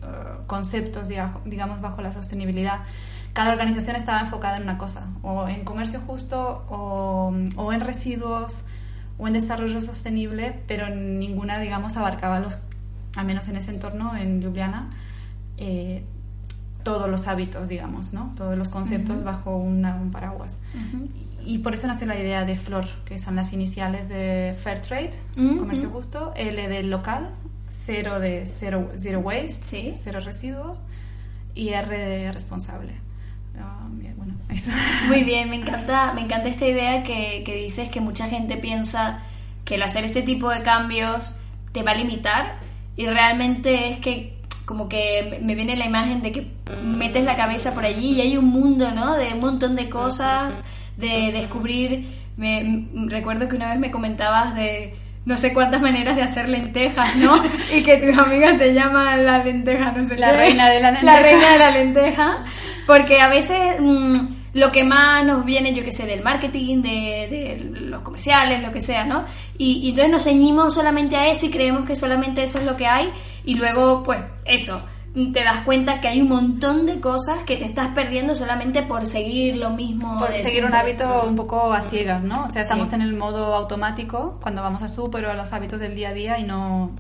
ah, 0.03 0.39
conceptos, 0.47 1.07
digamos, 1.07 1.81
bajo 1.81 2.01
la 2.01 2.11
sostenibilidad. 2.11 2.81
Cada 3.33 3.51
organización 3.51 3.95
estaba 3.95 4.21
enfocada 4.21 4.57
en 4.57 4.63
una 4.63 4.77
cosa, 4.77 5.07
o 5.21 5.47
en 5.47 5.63
comercio 5.63 6.01
justo, 6.07 6.65
o, 6.69 7.31
o 7.55 7.73
en 7.73 7.81
residuos, 7.81 8.65
o 9.19 9.27
en 9.27 9.33
desarrollo 9.33 9.79
sostenible, 9.81 10.59
pero 10.67 10.89
ninguna, 10.89 11.59
digamos, 11.59 11.97
abarcaba 11.97 12.39
los, 12.39 12.59
al 13.17 13.25
menos 13.25 13.47
en 13.49 13.57
ese 13.57 13.71
entorno, 13.71 14.15
en 14.15 14.41
Ljubljana, 14.41 14.91
eh, 15.57 16.03
todos 16.83 17.09
los 17.09 17.27
hábitos, 17.27 17.67
digamos, 17.67 18.13
¿no? 18.13 18.33
Todos 18.37 18.57
los 18.57 18.69
conceptos 18.69 19.23
bajo 19.23 19.57
un 19.57 20.09
paraguas. 20.13 20.59
Y 21.43 21.57
por 21.59 21.73
eso 21.73 21.87
nació 21.87 22.07
la 22.07 22.17
idea 22.17 22.45
de 22.45 22.55
Flor, 22.55 22.87
que 23.05 23.19
son 23.19 23.35
las 23.35 23.51
iniciales 23.53 24.07
de 24.07 24.55
Fair 24.63 24.79
Trade, 24.79 25.11
comercio 25.57 25.89
justo, 25.89 26.31
L 26.35 26.67
de 26.67 26.83
local, 26.83 27.31
cero 27.69 28.19
de 28.19 28.45
zero, 28.45 28.91
zero 28.97 29.19
waste, 29.19 29.97
cero 30.01 30.19
residuos, 30.23 30.79
y 31.55 31.69
R 31.69 31.97
de 31.97 32.31
responsable. 32.31 32.93
Ah, 33.59 33.87
bueno, 34.15 34.35
Muy 35.07 35.23
bien, 35.23 35.49
me 35.49 35.55
encanta, 35.57 36.13
me 36.13 36.21
encanta 36.21 36.47
esta 36.47 36.67
idea 36.67 37.01
que, 37.03 37.43
que 37.43 37.55
dices 37.55 37.89
que 37.89 37.99
mucha 37.99 38.27
gente 38.27 38.57
piensa 38.57 39.23
que 39.65 39.75
el 39.75 39.83
hacer 39.83 40.05
este 40.05 40.21
tipo 40.21 40.49
de 40.49 40.61
cambios 40.61 41.33
te 41.73 41.83
va 41.83 41.91
a 41.91 41.95
limitar 41.95 42.66
y 42.97 43.05
realmente 43.05 43.89
es 43.89 43.97
que 43.99 44.33
como 44.65 44.89
que 44.89 45.39
me 45.41 45.55
viene 45.55 45.77
la 45.77 45.85
imagen 45.85 46.21
de 46.21 46.33
que 46.33 46.47
metes 46.83 47.23
la 47.23 47.37
cabeza 47.37 47.73
por 47.73 47.85
allí 47.85 48.15
y 48.15 48.21
hay 48.21 48.35
un 48.35 48.45
mundo, 48.45 48.91
¿no? 48.91 49.15
De 49.15 49.33
un 49.33 49.39
montón 49.39 49.77
de 49.77 49.87
cosas 49.87 50.61
de 50.97 51.31
descubrir. 51.31 52.05
Me, 52.35 52.87
recuerdo 53.07 53.47
que 53.47 53.55
una 53.55 53.69
vez 53.69 53.79
me 53.79 53.91
comentabas 53.91 54.55
de 54.55 54.93
no 55.25 55.37
sé 55.37 55.53
cuántas 55.53 55.81
maneras 55.81 56.17
de 56.17 56.23
hacer 56.23 56.49
lentejas, 56.49 57.15
¿no? 57.15 57.41
y 57.73 57.83
que 57.83 57.97
tus 57.97 58.17
amigas 58.17 58.57
te 58.57 58.73
llaman 58.73 59.25
la 59.25 59.43
lenteja, 59.43 59.91
no 59.91 60.05
sé 60.05 60.17
La 60.17 60.33
reina 60.33 60.67
de 60.67 60.81
la 60.81 60.91
lenteja. 60.91 61.13
La 61.13 61.21
reina 61.21 61.51
de 61.51 61.57
la 61.57 61.71
lenteja. 61.71 62.45
Porque 62.85 63.21
a 63.21 63.29
veces 63.29 63.59
mm, 63.79 64.13
lo 64.53 64.71
que 64.71 64.83
más 64.83 65.25
nos 65.25 65.45
viene, 65.45 65.73
yo 65.73 65.83
que 65.83 65.91
sé, 65.91 66.05
del 66.05 66.23
marketing, 66.23 66.81
de, 66.81 67.27
de 67.29 67.79
los 67.81 68.01
comerciales, 68.01 68.61
lo 68.61 68.71
que 68.71 68.81
sea, 68.81 69.05
¿no? 69.05 69.25
Y, 69.57 69.79
y 69.79 69.89
entonces 69.89 70.11
nos 70.11 70.23
ceñimos 70.23 70.73
solamente 70.73 71.15
a 71.15 71.27
eso 71.27 71.45
y 71.45 71.49
creemos 71.49 71.85
que 71.85 71.95
solamente 71.95 72.43
eso 72.43 72.59
es 72.59 72.65
lo 72.65 72.77
que 72.77 72.87
hay. 72.87 73.11
Y 73.43 73.55
luego, 73.55 74.03
pues, 74.03 74.21
eso 74.45 74.81
te 75.33 75.43
das 75.43 75.63
cuenta 75.63 75.99
que 75.99 76.07
hay 76.07 76.21
un 76.21 76.29
montón 76.29 76.85
de 76.85 76.99
cosas 76.99 77.43
que 77.43 77.57
te 77.57 77.65
estás 77.65 77.87
perdiendo 77.89 78.35
solamente 78.35 78.83
por 78.83 79.07
seguir 79.07 79.57
lo 79.57 79.71
mismo. 79.71 80.19
Por 80.19 80.31
seguir 80.31 80.63
un 80.65 80.73
hábito 80.75 81.23
un 81.27 81.35
poco 81.35 81.73
a 81.73 81.81
ciegas, 81.81 82.23
¿no? 82.23 82.45
O 82.45 82.51
sea, 82.51 82.61
estamos 82.61 82.91
en 82.93 83.01
el 83.01 83.15
modo 83.15 83.55
automático 83.55 84.37
cuando 84.41 84.61
vamos 84.61 84.81
a 84.83 84.87
súper 84.87 85.25
o 85.25 85.31
a 85.31 85.33
los 85.33 85.53
hábitos 85.53 85.79
del 85.79 85.95
día 85.95 86.09
a 86.09 86.13
día 86.13 86.39
y 86.39 86.43
no, 86.43 86.91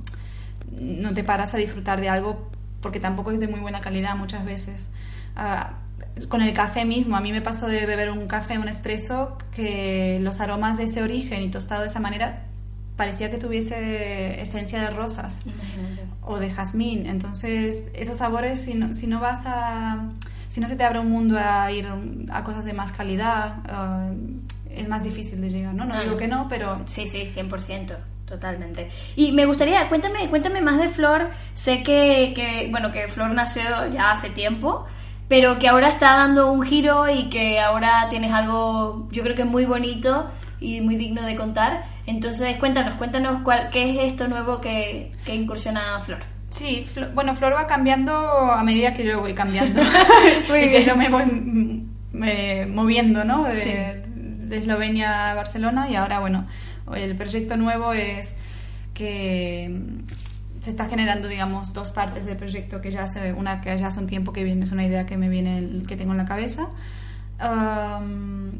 no 0.71 1.13
te 1.13 1.23
paras 1.23 1.53
a 1.53 1.57
disfrutar 1.57 2.01
de 2.01 2.09
algo 2.09 2.49
porque 2.81 2.99
tampoco 2.99 3.31
es 3.31 3.39
de 3.39 3.47
muy 3.47 3.59
buena 3.59 3.81
calidad 3.81 4.15
muchas 4.15 4.45
veces. 4.45 4.89
Ah, 5.35 5.73
con 6.29 6.41
el 6.41 6.53
café 6.53 6.85
mismo, 6.85 7.15
a 7.15 7.19
mí 7.19 7.31
me 7.31 7.41
pasó 7.41 7.67
de 7.67 7.85
beber 7.85 8.11
un 8.11 8.27
café, 8.27 8.57
un 8.57 8.67
espresso, 8.67 9.37
que 9.55 10.19
los 10.21 10.39
aromas 10.39 10.77
de 10.77 10.85
ese 10.85 11.03
origen 11.03 11.41
y 11.41 11.49
tostado 11.49 11.81
de 11.81 11.87
esa 11.87 11.99
manera 11.99 12.43
parecía 12.95 13.29
que 13.29 13.37
tuviese 13.37 14.41
esencia 14.41 14.81
de 14.81 14.89
rosas 14.89 15.39
o 16.21 16.37
de 16.39 16.49
jazmín. 16.49 17.05
Entonces, 17.05 17.85
esos 17.93 18.17
sabores, 18.17 18.61
si 18.61 18.73
no, 18.73 18.93
si 18.93 19.07
no 19.07 19.19
vas 19.19 19.43
a... 19.45 20.09
Si 20.49 20.61
no 20.61 20.67
se 20.67 20.75
te 20.75 20.83
abre 20.83 20.99
un 20.99 21.11
mundo 21.11 21.37
a 21.37 21.71
ir 21.71 21.87
a 22.31 22.43
cosas 22.43 22.65
de 22.65 22.73
más 22.73 22.91
calidad, 22.91 23.57
eh, 23.69 24.81
es 24.81 24.87
más 24.87 25.03
difícil 25.03 25.39
de 25.39 25.49
llegar, 25.49 25.73
¿no? 25.75 25.85
No 25.85 26.01
digo 26.01 26.17
que 26.17 26.27
no, 26.27 26.47
pero... 26.49 26.81
Sí, 26.87 27.05
sí, 27.05 27.25
100%. 27.27 27.95
Totalmente. 28.25 28.89
Y 29.15 29.31
me 29.31 29.45
gustaría, 29.45 29.87
cuéntame, 29.87 30.29
cuéntame 30.29 30.61
más 30.61 30.79
de 30.79 30.89
Flor. 30.89 31.29
Sé 31.53 31.81
que, 31.83 32.33
que, 32.35 32.67
bueno, 32.71 32.91
que 32.91 33.07
Flor 33.07 33.31
nació 33.33 33.61
ya 33.93 34.11
hace 34.11 34.29
tiempo, 34.29 34.85
pero 35.27 35.59
que 35.59 35.67
ahora 35.67 35.89
está 35.89 36.15
dando 36.17 36.51
un 36.51 36.63
giro 36.63 37.09
y 37.09 37.29
que 37.29 37.59
ahora 37.59 38.07
tienes 38.09 38.31
algo, 38.31 39.07
yo 39.11 39.23
creo 39.23 39.35
que 39.35 39.45
muy 39.45 39.65
bonito 39.65 40.29
y 40.59 40.81
muy 40.81 40.95
digno 40.95 41.21
de 41.23 41.35
contar. 41.35 41.85
Entonces, 42.05 42.55
cuéntanos, 42.57 42.95
cuéntanos 42.95 43.41
cuál, 43.43 43.69
qué 43.69 43.89
es 43.91 44.11
esto 44.11 44.27
nuevo 44.27 44.61
que, 44.61 45.11
que 45.25 45.35
incursiona 45.35 45.99
Flor. 46.01 46.19
Sí, 46.49 46.85
bueno, 47.13 47.35
Flor 47.35 47.53
va 47.53 47.67
cambiando 47.67 48.13
a 48.13 48.63
medida 48.63 48.93
que 48.93 49.03
yo 49.03 49.19
voy 49.19 49.33
cambiando 49.33 49.81
y 50.49 50.69
que 50.69 50.81
yo 50.81 50.95
me 50.95 51.09
voy 51.09 51.85
moviendo, 52.67 53.23
¿no? 53.23 53.43
De, 53.43 54.03
de, 54.15 54.57
Eslovenia 54.57 55.31
a 55.31 55.35
Barcelona 55.35 55.89
y 55.89 55.95
ahora, 55.95 56.19
bueno, 56.19 56.47
el 56.95 57.15
proyecto 57.17 57.57
nuevo 57.57 57.91
es 57.91 58.35
que 58.93 59.69
se 60.67 60.71
está 60.71 60.89
generando, 60.89 61.29
digamos, 61.29 61.71
dos 61.71 61.91
partes 61.91 62.25
del 62.25 62.35
proyecto 62.35 62.81
que 62.81 62.91
ya 62.91 63.03
hace 63.03 63.31
una 63.31 63.61
que 63.61 63.77
ya 63.77 63.87
hace 63.87 64.01
un 64.01 64.07
tiempo 64.07 64.33
que 64.33 64.43
viene, 64.43 64.65
es 64.65 64.73
una 64.73 64.85
idea 64.85 65.05
que 65.05 65.15
me 65.15 65.29
viene, 65.29 65.85
que 65.87 65.95
tengo 65.95 66.11
en 66.11 66.17
la 66.17 66.25
cabeza. 66.25 66.67
Um, 67.41 68.51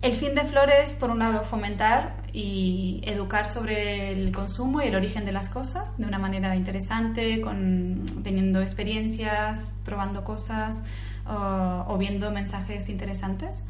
el 0.00 0.12
fin 0.12 0.36
de 0.36 0.42
Flores, 0.42 0.94
por 0.94 1.10
un 1.10 1.18
lado, 1.18 1.42
fomentar 1.42 2.14
y 2.32 3.00
educar 3.04 3.48
sobre 3.48 4.12
el 4.12 4.30
consumo 4.30 4.80
y 4.80 4.86
el 4.86 4.94
origen 4.94 5.24
de 5.24 5.32
las 5.32 5.48
cosas 5.48 5.98
de 5.98 6.06
una 6.06 6.20
manera 6.20 6.54
interesante, 6.54 7.40
con, 7.40 8.04
teniendo 8.22 8.62
experiencias, 8.62 9.72
probando 9.84 10.22
cosas 10.22 10.80
o 11.26 11.98
viendo 11.98 12.30
mensajes 12.30 12.88
interesantes. 12.88 13.64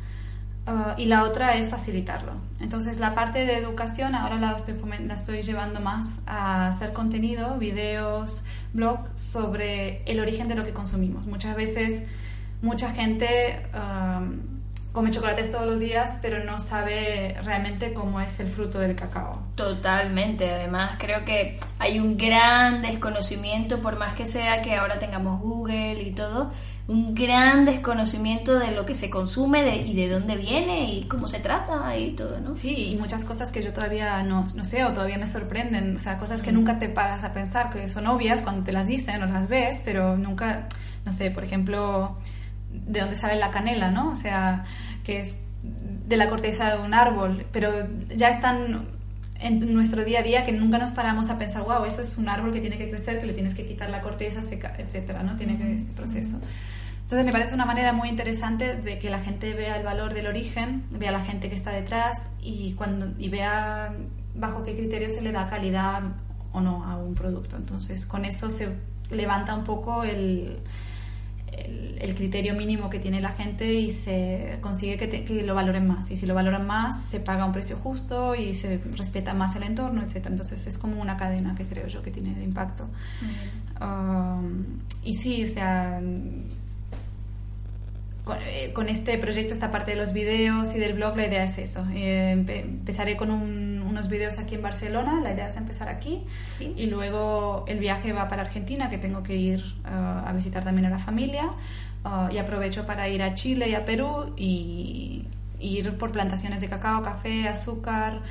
Uh, 0.67 0.93
y 0.99 1.07
la 1.07 1.25
otra 1.25 1.57
es 1.57 1.69
facilitarlo. 1.69 2.33
Entonces 2.61 2.99
la 2.99 3.15
parte 3.15 3.47
de 3.47 3.57
educación 3.57 4.15
ahora 4.15 4.37
la 4.37 4.53
estoy, 4.53 4.75
la 5.07 5.15
estoy 5.15 5.43
llevando 5.43 5.81
más 5.81 6.19
a 6.27 6.69
hacer 6.69 6.93
contenido, 6.93 7.57
videos, 7.59 8.45
blogs 8.73 9.19
sobre 9.19 10.03
el 10.05 10.21
origen 10.21 10.49
de 10.49 10.55
lo 10.55 10.65
que 10.65 10.73
consumimos. 10.73 11.27
Muchas 11.27 11.57
veces 11.57 12.05
mucha 12.63 12.93
gente 12.93 13.63
come 14.93 15.11
chocolates 15.11 15.51
todos 15.53 15.67
los 15.67 15.81
días, 15.81 16.19
pero 16.21 16.43
no 16.45 16.59
sabe 16.59 17.37
realmente 17.45 17.93
cómo 17.95 18.21
es 18.21 18.41
el 18.41 18.49
fruto 18.49 18.79
del 18.79 18.97
cacao. 18.97 19.41
Totalmente, 19.55 20.51
además 20.51 20.97
creo 20.99 21.25
que 21.25 21.59
hay 21.79 22.01
un 22.01 22.17
gran 22.17 22.83
desconocimiento, 22.83 23.81
por 23.81 23.99
más 23.99 24.15
que 24.15 24.27
sea 24.27 24.63
que 24.63 24.75
ahora 24.75 24.99
tengamos 24.99 25.41
Google 25.41 26.03
y 26.03 26.13
todo, 26.13 26.53
un 26.91 27.15
gran 27.15 27.67
desconocimiento 27.67 28.59
de 28.59 28.73
lo 28.73 28.85
que 28.85 28.97
se 28.97 29.11
consume 29.11 29.77
y 29.87 29.95
de 29.95 30.09
dónde 30.09 30.35
viene 30.35 30.93
y 30.93 31.05
cómo 31.05 31.29
se 31.29 31.39
trata 31.39 31.97
y 31.97 32.17
todo, 32.17 32.41
¿no? 32.41 32.57
Sí, 32.57 32.95
y 32.95 32.97
muchas 32.97 33.25
cosas 33.25 33.53
que 33.53 33.63
yo 33.63 33.73
todavía 33.73 34.21
no, 34.25 34.45
no 34.57 34.65
sé 34.65 34.85
o 34.85 34.93
todavía 34.93 35.17
me 35.17 35.27
sorprenden, 35.27 35.95
o 35.95 35.99
sea, 36.01 36.19
cosas 36.19 36.43
que 36.43 36.51
nunca 36.51 36.81
te 36.81 36.89
paras 36.89 37.23
a 37.23 37.33
pensar, 37.33 37.71
que 37.71 37.87
son 37.87 38.09
obvias 38.09 38.43
cuando 38.43 38.65
te 38.65 38.73
las 38.73 38.89
dicen 38.89 39.23
o 39.23 39.27
las 39.27 39.49
ves, 39.49 39.81
pero 39.85 40.17
nunca, 40.17 40.67
no 41.05 41.13
sé, 41.13 41.31
por 41.31 41.45
ejemplo, 41.45 42.17
de 42.73 42.99
dónde 42.99 43.15
sale 43.15 43.37
la 43.37 43.53
canela, 43.53 43.93
¿no? 43.93 44.11
O 44.11 44.17
sea, 44.17 44.65
que 45.05 45.21
es 45.21 45.37
de 45.63 46.17
la 46.17 46.29
corteza 46.29 46.75
de 46.75 46.83
un 46.83 46.93
árbol, 46.93 47.47
pero 47.53 47.71
ya 48.17 48.31
están 48.31 48.89
en 49.39 49.73
nuestro 49.73 50.05
día 50.05 50.19
a 50.19 50.23
día 50.23 50.45
que 50.45 50.51
nunca 50.51 50.79
nos 50.79 50.91
paramos 50.91 51.31
a 51.31 51.39
pensar, 51.39 51.63
wow, 51.63 51.85
eso 51.85 52.03
es 52.03 52.19
un 52.19 52.29
árbol 52.29 52.53
que 52.53 52.61
tiene 52.61 52.79
que 52.79 52.89
crecer, 52.89 53.21
que 53.21 53.27
le 53.27 53.33
tienes 53.33 53.55
que 53.55 53.65
quitar 53.65 53.91
la 53.91 54.01
corteza, 54.01 54.43
seca, 54.43 54.75
etcétera, 54.77 55.23
¿no? 55.23 55.37
Tiene 55.37 55.57
que 55.57 55.73
este 55.73 55.93
proceso. 55.93 56.41
Entonces 57.11 57.27
me 57.27 57.33
parece 57.33 57.57
una 57.57 57.65
manera 57.65 57.93
muy 57.93 58.09
interesante 58.09 58.77
de 58.77 59.01
que 59.01 59.11
la 59.11 59.19
gente 59.19 59.53
vea 59.53 59.77
el 59.77 59.83
valor 59.83 60.15
del 60.15 60.29
origen, 60.29 60.85
vea 60.93 61.11
la 61.11 61.25
gente 61.25 61.49
que 61.49 61.57
está 61.57 61.73
detrás 61.73 62.29
y, 62.41 62.75
cuando, 62.75 63.13
y 63.19 63.29
vea 63.29 63.93
bajo 64.37 64.63
qué 64.63 64.77
criterio 64.77 65.11
se 65.11 65.21
le 65.21 65.33
da 65.33 65.51
calidad 65.51 66.03
o 66.53 66.61
no 66.61 66.85
a 66.85 66.97
un 66.99 67.17
producto. 67.17 67.57
Entonces 67.57 68.07
con 68.07 68.25
eso 68.25 68.49
se 68.49 68.69
levanta 69.11 69.57
un 69.57 69.65
poco 69.65 70.05
el, 70.05 70.61
el, 71.51 72.15
criterio 72.15 72.55
mínimo 72.55 72.89
que 72.89 73.01
tiene 73.01 73.21
la 73.21 73.31
gente 73.31 73.75
y 73.75 73.91
se 73.91 74.59
consigue 74.61 74.97
que, 74.97 75.25
que, 75.25 75.43
lo 75.43 75.57
valoren 75.57 75.89
más. 75.89 76.13
Y 76.13 76.17
si 76.17 76.27
lo 76.27 76.35
valoran 76.37 76.65
más, 76.65 77.07
se 77.07 77.19
paga 77.19 77.45
un 77.45 77.51
precio 77.51 77.75
justo 77.75 78.37
y 78.37 78.55
se 78.55 78.79
respeta 78.97 79.35
más 79.35 79.57
el 79.57 79.65
entorno, 79.65 80.01
etc. 80.05 80.27
Entonces 80.27 80.65
es 80.65 80.79
como 80.79 81.03
una 81.03 81.17
cadena 81.17 81.57
que 81.57 81.67
creo 81.67 81.89
yo 81.89 82.03
que 82.03 82.13
tiene 82.13 82.37
de 82.37 82.45
impacto. 82.45 82.89
Um, 83.81 84.79
y 85.03 85.15
sí, 85.15 85.43
o 85.43 85.49
sea 85.49 86.01
eh, 88.47 88.73
con, 88.75 88.89
este 88.89 89.17
proyecto, 89.19 89.55
esta 89.55 89.71
parte 89.71 89.93
de 89.93 89.97
los 89.97 90.13
videos 90.13 90.75
y 90.75 90.79
del 90.79 90.93
blog, 90.95 91.17
la 91.17 91.27
idea 91.27 91.45
es 91.45 91.59
eso. 91.59 91.87
Eh, 91.95 92.33
empezaré 92.33 93.17
con 93.17 93.31
unos 93.31 94.09
videos 94.09 94.39
aquí 94.39 94.55
en 94.55 94.63
Barcelona, 94.63 95.21
la 95.21 95.33
idea 95.33 95.47
es 95.47 95.57
empezar 95.57 95.89
aquí 95.89 96.23
y 96.61 96.87
luego 96.87 97.65
el 97.67 97.79
viaje 97.79 98.13
va 98.13 98.29
para 98.29 98.43
Argentina, 98.43 98.91
que 98.91 98.99
tengo 98.99 99.23
que 99.23 99.37
ir 99.37 99.61
eh, 99.61 99.91
a 99.91 100.33
visitar 100.35 100.63
también 100.63 100.87
a 100.87 100.91
la 100.91 100.99
familia 100.99 101.51
y 102.33 102.39
aprovecho 102.39 102.87
para 102.87 103.09
ir 103.09 103.23
a 103.23 103.35
Chile 103.35 103.69
y 103.69 103.75
a 103.75 103.85
Perú 103.85 104.33
y, 104.37 105.27
ir 105.59 105.99
por 105.99 106.11
plantaciones 106.11 106.63
de 106.63 106.71
cacao, 106.71 107.03
café, 107.03 107.47
azúcar 107.47 108.23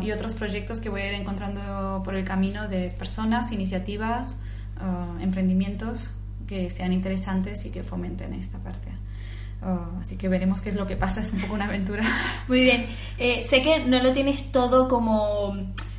y 0.00 0.12
otros 0.12 0.34
proyectos 0.34 0.78
que 0.78 0.88
voy 0.88 1.00
a 1.00 1.08
ir 1.08 1.14
encontrando 1.14 2.02
por 2.04 2.14
el 2.14 2.24
camino 2.24 2.68
de 2.68 2.90
personas, 2.90 3.50
iniciativas, 3.50 4.36
emprendimientos 5.20 6.12
que 6.46 6.70
sean 6.70 6.92
interesantes 6.92 7.64
y 7.64 7.70
que 7.70 7.82
fomenten 7.82 8.34
esta 8.34 8.58
parte. 8.58 8.90
Oh, 9.62 10.00
así 10.00 10.16
que 10.16 10.28
veremos 10.28 10.62
qué 10.62 10.70
es 10.70 10.74
lo 10.74 10.86
que 10.86 10.96
pasa, 10.96 11.20
es 11.20 11.32
un 11.32 11.40
poco 11.40 11.54
una 11.54 11.66
aventura. 11.66 12.04
Muy 12.48 12.62
bien, 12.62 12.86
eh, 13.18 13.44
sé 13.46 13.62
que 13.62 13.80
no 13.80 14.02
lo 14.02 14.12
tienes 14.12 14.50
todo 14.52 14.88
como, 14.88 15.54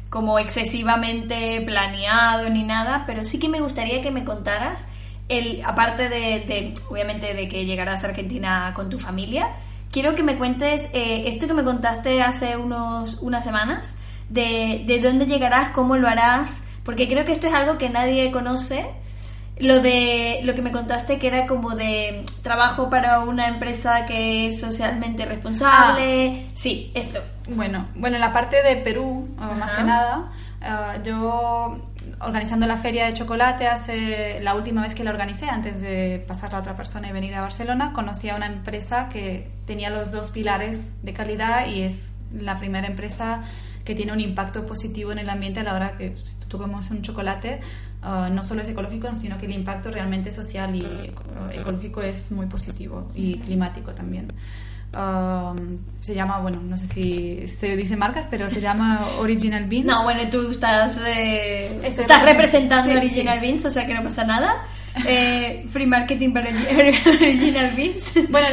como 0.09 0.39
excesivamente 0.39 1.61
planeado 1.61 2.49
ni 2.49 2.63
nada, 2.63 3.03
pero 3.05 3.23
sí 3.23 3.37
que 3.37 3.49
me 3.49 3.61
gustaría 3.61 4.01
que 4.01 4.09
me 4.09 4.25
contaras, 4.25 4.87
el, 5.29 5.63
aparte 5.63 6.09
de, 6.09 6.73
obviamente, 6.89 7.35
de 7.35 7.47
que 7.47 7.65
llegarás 7.65 8.03
a 8.03 8.07
Argentina 8.07 8.73
con 8.75 8.89
tu 8.89 8.97
familia, 8.97 9.49
quiero 9.91 10.15
que 10.15 10.23
me 10.23 10.37
cuentes 10.37 10.89
eh, 10.93 11.23
esto 11.27 11.47
que 11.47 11.53
me 11.53 11.63
contaste 11.63 12.21
hace 12.21 12.57
unos, 12.57 13.21
unas 13.21 13.43
semanas, 13.43 13.95
de, 14.29 14.83
de 14.87 14.99
dónde 14.99 15.27
llegarás, 15.27 15.69
cómo 15.69 15.97
lo 15.97 16.07
harás, 16.07 16.63
porque 16.83 17.07
creo 17.07 17.25
que 17.25 17.31
esto 17.31 17.47
es 17.47 17.53
algo 17.53 17.77
que 17.77 17.89
nadie 17.89 18.31
conoce 18.31 18.85
lo 19.60 19.81
de 19.81 20.41
lo 20.43 20.55
que 20.55 20.62
me 20.62 20.72
contaste 20.72 21.20
que 21.20 21.27
era 21.27 21.46
como 21.46 21.75
de 21.75 22.25
trabajo 22.41 22.89
para 22.89 23.20
una 23.22 23.48
empresa 23.48 24.05
que 24.05 24.48
es 24.48 24.60
socialmente 24.60 25.25
responsable. 25.25 26.46
Ah. 26.48 26.51
Sí, 26.55 26.91
esto. 26.96 27.20
Bueno, 27.48 27.88
bueno, 27.96 28.15
en 28.15 28.22
la 28.22 28.34
parte 28.34 28.63
de 28.63 28.77
Perú, 28.77 29.27
más 29.38 29.72
que 29.74 29.84
nada, 29.84 30.31
ah, 30.62 30.96
yo 31.03 31.79
organizando 32.22 32.67
la 32.67 32.77
feria 32.77 33.05
de 33.05 33.13
chocolate 33.13 33.67
hace 33.67 34.39
la 34.41 34.55
última 34.55 34.81
vez 34.81 34.96
que 34.96 35.03
la 35.03 35.12
organicé 35.12 35.50
antes 35.50 35.81
de 35.81 36.24
pasar 36.27 36.53
a 36.55 36.60
otra 36.60 36.75
persona 36.75 37.10
y 37.10 37.12
venir 37.12 37.34
a 37.36 37.41
Barcelona 37.41 37.93
conocí 37.93 38.29
a 38.29 38.36
una 38.36 38.46
empresa 38.46 39.10
que 39.10 39.50
tenía 39.65 39.89
los 39.89 40.12
dos 40.12 40.31
pilares 40.31 41.03
de 41.03 41.13
calidad 41.13 41.67
y 41.67 41.81
es 41.81 42.15
la 42.34 42.60
primera 42.60 42.88
empresa 42.88 43.43
que 43.86 43.96
tiene 43.96 44.13
un 44.13 44.20
impacto 44.20 44.65
positivo 44.65 45.12
en 45.12 45.20
el 45.20 45.29
ambiente 45.29 45.62
a 45.62 45.63
la 45.63 45.74
hora 45.74 45.98
que 45.98 46.15
tú 46.48 46.58
comes 46.58 46.91
un 46.91 47.01
chocolate 47.01 47.62
Ah, 48.03 48.29
no 48.31 48.41
solo 48.41 48.62
es 48.62 48.70
ecológico, 48.70 49.13
sino 49.15 49.38
que 49.38 49.46
el 49.46 49.53
impacto 49.53 49.91
realmente 49.91 50.31
social 50.31 50.75
y 50.75 50.86
ecológico 51.53 52.01
es 52.01 52.31
muy 52.31 52.48
positivo 52.48 53.12
y 53.13 53.38
climático 53.38 53.91
también. 53.91 54.27
Ah, 54.93 55.53
se 56.01 56.15
llama, 56.15 56.39
bueno, 56.39 56.60
no 56.63 56.77
sé 56.77 56.88
si 56.88 57.48
se 57.48 57.75
dice 57.75 57.96
marcas, 57.96 58.27
pero 58.29 58.50
se 58.50 58.60
llama 58.60 59.08
Original 59.20 59.65
Beans. 59.65 59.86
No, 59.86 60.03
bueno, 60.03 60.22
tú 60.31 60.50
estás, 60.50 61.00
eh, 61.05 61.79
estás 61.84 62.24
representando 62.24 62.91
Original 62.91 63.39
Beans, 63.39 63.65
o 63.65 63.72
sea 63.72 63.86
que 63.86 63.93
no 63.93 64.03
pasa 64.03 64.24
nada. 64.24 64.65
Eh, 65.05 65.65
free 65.69 65.86
marketing 65.86 66.33
para 66.33 66.50
Original 66.50 67.74
Beans. 67.75 68.13
Bueno, 68.29 68.48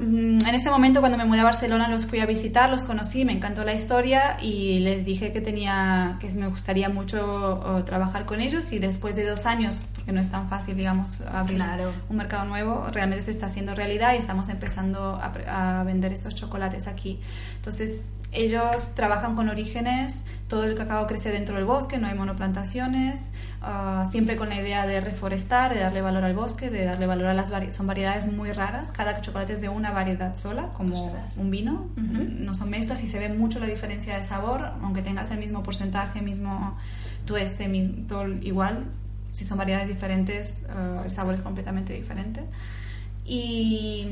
mm, 0.00 0.46
en 0.46 0.54
ese 0.54 0.70
momento 0.70 1.00
cuando 1.00 1.18
me 1.18 1.24
mudé 1.24 1.40
a 1.40 1.44
Barcelona 1.44 1.88
los 1.88 2.06
fui 2.06 2.20
a 2.20 2.26
visitar, 2.26 2.70
los 2.70 2.82
conocí, 2.82 3.24
me 3.24 3.32
encantó 3.32 3.64
la 3.64 3.74
historia 3.74 4.36
y 4.40 4.80
les 4.80 5.04
dije 5.04 5.32
que 5.32 5.40
tenía, 5.40 6.16
que 6.20 6.28
me 6.30 6.48
gustaría 6.48 6.88
mucho 6.88 7.82
trabajar 7.86 8.24
con 8.24 8.40
ellos 8.40 8.72
y 8.72 8.78
después 8.78 9.16
de 9.16 9.24
dos 9.24 9.46
años, 9.46 9.80
porque 9.94 10.12
no 10.12 10.20
es 10.20 10.30
tan 10.30 10.48
fácil, 10.48 10.76
digamos, 10.76 11.20
abrir 11.22 11.62
un 12.08 12.16
mercado 12.16 12.44
nuevo, 12.44 12.88
realmente 12.92 13.22
se 13.22 13.30
está 13.30 13.46
haciendo 13.46 13.74
realidad 13.74 14.14
y 14.14 14.18
estamos 14.18 14.48
empezando 14.48 15.20
a, 15.22 15.80
a 15.80 15.84
vender 15.84 16.12
estos 16.12 16.34
chocolates 16.34 16.86
aquí. 16.86 17.20
Entonces, 17.56 18.00
ellos 18.32 18.94
trabajan 18.94 19.36
con 19.36 19.50
orígenes, 19.50 20.24
todo 20.48 20.64
el 20.64 20.74
cacao 20.74 21.06
crece 21.06 21.30
dentro 21.30 21.56
del 21.56 21.66
bosque, 21.66 21.98
no 21.98 22.08
hay 22.08 22.14
monoplantaciones, 22.14 23.30
ah, 23.62 24.04
siempre 24.10 24.36
con 24.36 24.48
la 24.48 24.56
idea 24.56 24.86
de 24.86 25.00
reforestar, 25.00 25.72
de 25.72 25.80
darle 25.80 26.02
valor 26.02 26.24
al 26.24 26.34
bosque, 26.34 26.70
de 26.70 26.84
darle 26.84 27.06
valor 27.06 27.26
a 27.26 27.34
las 27.34 27.50
variedades. 27.50 27.76
Son 27.76 27.86
variedades 27.86 28.32
muy 28.32 28.52
raras, 28.52 28.92
cada 28.92 29.20
chocolate 29.20 29.54
es 29.54 29.60
de 29.60 29.68
una 29.68 29.90
variedad 29.90 30.36
sola, 30.36 30.70
como 30.76 31.12
un 31.36 31.50
vino, 31.50 31.88
no 31.96 32.54
son 32.54 32.70
mezclas 32.70 33.02
y 33.02 33.06
se 33.06 33.18
ve 33.18 33.28
mucho 33.28 33.58
la 33.58 33.66
diferencia 33.66 34.16
de 34.16 34.22
sabor, 34.22 34.72
aunque 34.82 35.02
tengas 35.02 35.30
el 35.30 35.38
mismo 35.38 35.62
porcentaje, 35.62 36.22
mismo 36.22 36.76
tueste, 37.24 37.68
mismo, 37.68 38.06
todo 38.08 38.26
igual, 38.26 38.86
si 39.32 39.44
son 39.44 39.58
variedades 39.58 39.88
diferentes, 39.88 40.64
ah, 40.68 41.02
el 41.04 41.10
sabor 41.10 41.34
es 41.34 41.40
completamente 41.40 41.92
diferente. 41.92 42.42
Y, 43.24 44.06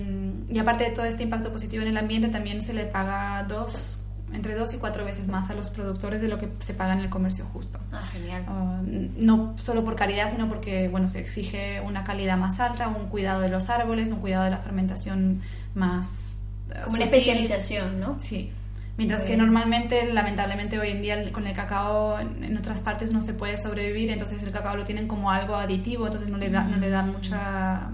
y, 0.48 0.58
aparte 0.60 0.84
de 0.84 0.90
todo 0.90 1.04
este 1.04 1.24
impacto 1.24 1.50
positivo 1.50 1.82
en 1.82 1.88
el 1.88 1.96
ambiente, 1.96 2.28
también 2.28 2.60
se 2.62 2.72
le 2.72 2.84
paga 2.84 3.44
dos 3.48 3.99
entre 4.32 4.54
dos 4.54 4.72
y 4.74 4.78
cuatro 4.78 5.04
veces 5.04 5.28
más 5.28 5.50
a 5.50 5.54
los 5.54 5.70
productores 5.70 6.20
de 6.20 6.28
lo 6.28 6.38
que 6.38 6.48
se 6.60 6.74
paga 6.74 6.92
en 6.92 7.00
el 7.00 7.10
comercio 7.10 7.44
justo. 7.46 7.78
Ah, 7.92 8.06
genial. 8.12 8.44
Ah, 8.46 8.80
no 8.82 9.54
solo 9.58 9.84
por 9.84 9.96
calidad, 9.96 10.30
sino 10.30 10.48
porque 10.48 10.88
bueno, 10.88 11.08
se 11.08 11.20
exige 11.20 11.80
una 11.80 12.04
calidad 12.04 12.36
más 12.36 12.60
alta, 12.60 12.88
un 12.88 13.08
cuidado 13.08 13.40
de 13.40 13.48
los 13.48 13.70
árboles, 13.70 14.10
un 14.10 14.20
cuidado 14.20 14.44
de 14.44 14.50
la 14.50 14.58
fermentación 14.58 15.42
más... 15.74 16.40
Eh, 16.70 16.80
Como 16.84 16.96
una 16.96 17.04
especialización, 17.04 18.00
¿no? 18.00 18.16
Sí. 18.20 18.52
Mientras 18.96 19.24
que 19.24 19.34
normalmente, 19.34 20.12
lamentablemente 20.12 20.78
hoy 20.78 20.90
en 20.90 21.00
día 21.00 21.32
con 21.32 21.46
el 21.46 21.54
cacao 21.54 22.20
en 22.20 22.54
otras 22.58 22.80
partes 22.80 23.10
no 23.10 23.22
se 23.22 23.32
puede 23.32 23.56
sobrevivir, 23.56 24.10
entonces 24.10 24.42
el 24.42 24.50
cacao 24.50 24.76
lo 24.76 24.84
tienen 24.84 25.08
como 25.08 25.30
algo 25.30 25.54
aditivo, 25.54 26.04
entonces 26.04 26.28
no 26.28 26.36
le 26.36 26.50
da, 26.50 26.64
no 26.64 26.76
le 26.76 26.90
da 26.90 27.02
mucha, 27.02 27.88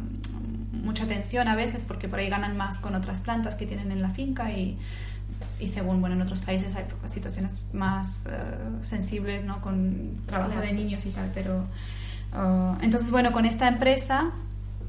mucha 0.72 1.04
atención 1.04 1.46
a 1.46 1.54
veces 1.54 1.84
porque 1.86 2.08
por 2.08 2.18
ahí 2.18 2.28
ganan 2.28 2.56
más 2.56 2.78
con 2.78 2.96
otras 2.96 3.20
plantas 3.20 3.54
que 3.54 3.66
tienen 3.66 3.92
en 3.92 4.02
la 4.02 4.10
finca 4.10 4.50
y 4.50 4.78
y 5.60 5.68
según 5.68 6.00
bueno 6.00 6.16
en 6.16 6.22
otros 6.22 6.40
países 6.40 6.74
hay 6.76 6.84
situaciones 7.06 7.54
más 7.72 8.26
eh, 8.26 8.30
sensibles 8.82 9.44
no 9.44 9.60
con 9.60 10.18
trabajo 10.26 10.60
de 10.60 10.72
niños 10.72 11.04
y 11.06 11.10
tal 11.10 11.30
pero 11.34 11.64
uh, 12.34 12.76
entonces 12.82 13.10
bueno 13.10 13.32
con 13.32 13.46
esta 13.46 13.66
empresa 13.68 14.32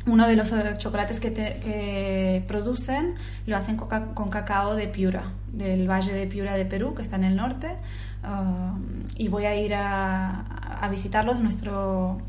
uno 0.06 0.28
de 0.28 0.36
los 0.36 0.52
eh, 0.54 0.64
chocolates 0.78 1.20
que, 1.20 1.32
te- 1.32 1.60
que 1.64 2.44
producen 2.48 3.16
lo 3.46 3.58
hacen 3.58 3.76
coca- 3.78 4.08
con 4.14 4.30
cacao 4.30 4.76
de 4.76 4.88
Piura, 4.88 5.32
del 5.52 5.90
valle 5.90 6.14
de 6.14 6.28
Piura 6.28 6.54
de 6.56 6.66
Perú, 6.66 6.96
que 6.96 7.02
está 7.02 7.18
en 7.18 7.26
el 7.26 7.36
norte. 7.36 7.76
Um, 8.24 9.04
y 9.18 9.28
voy 9.28 9.46
a 9.46 9.56
ir 9.58 9.74
a, 9.76 10.42
a 10.82 10.88
visitarlos. 10.90 11.42
Nuestro, 11.42 12.22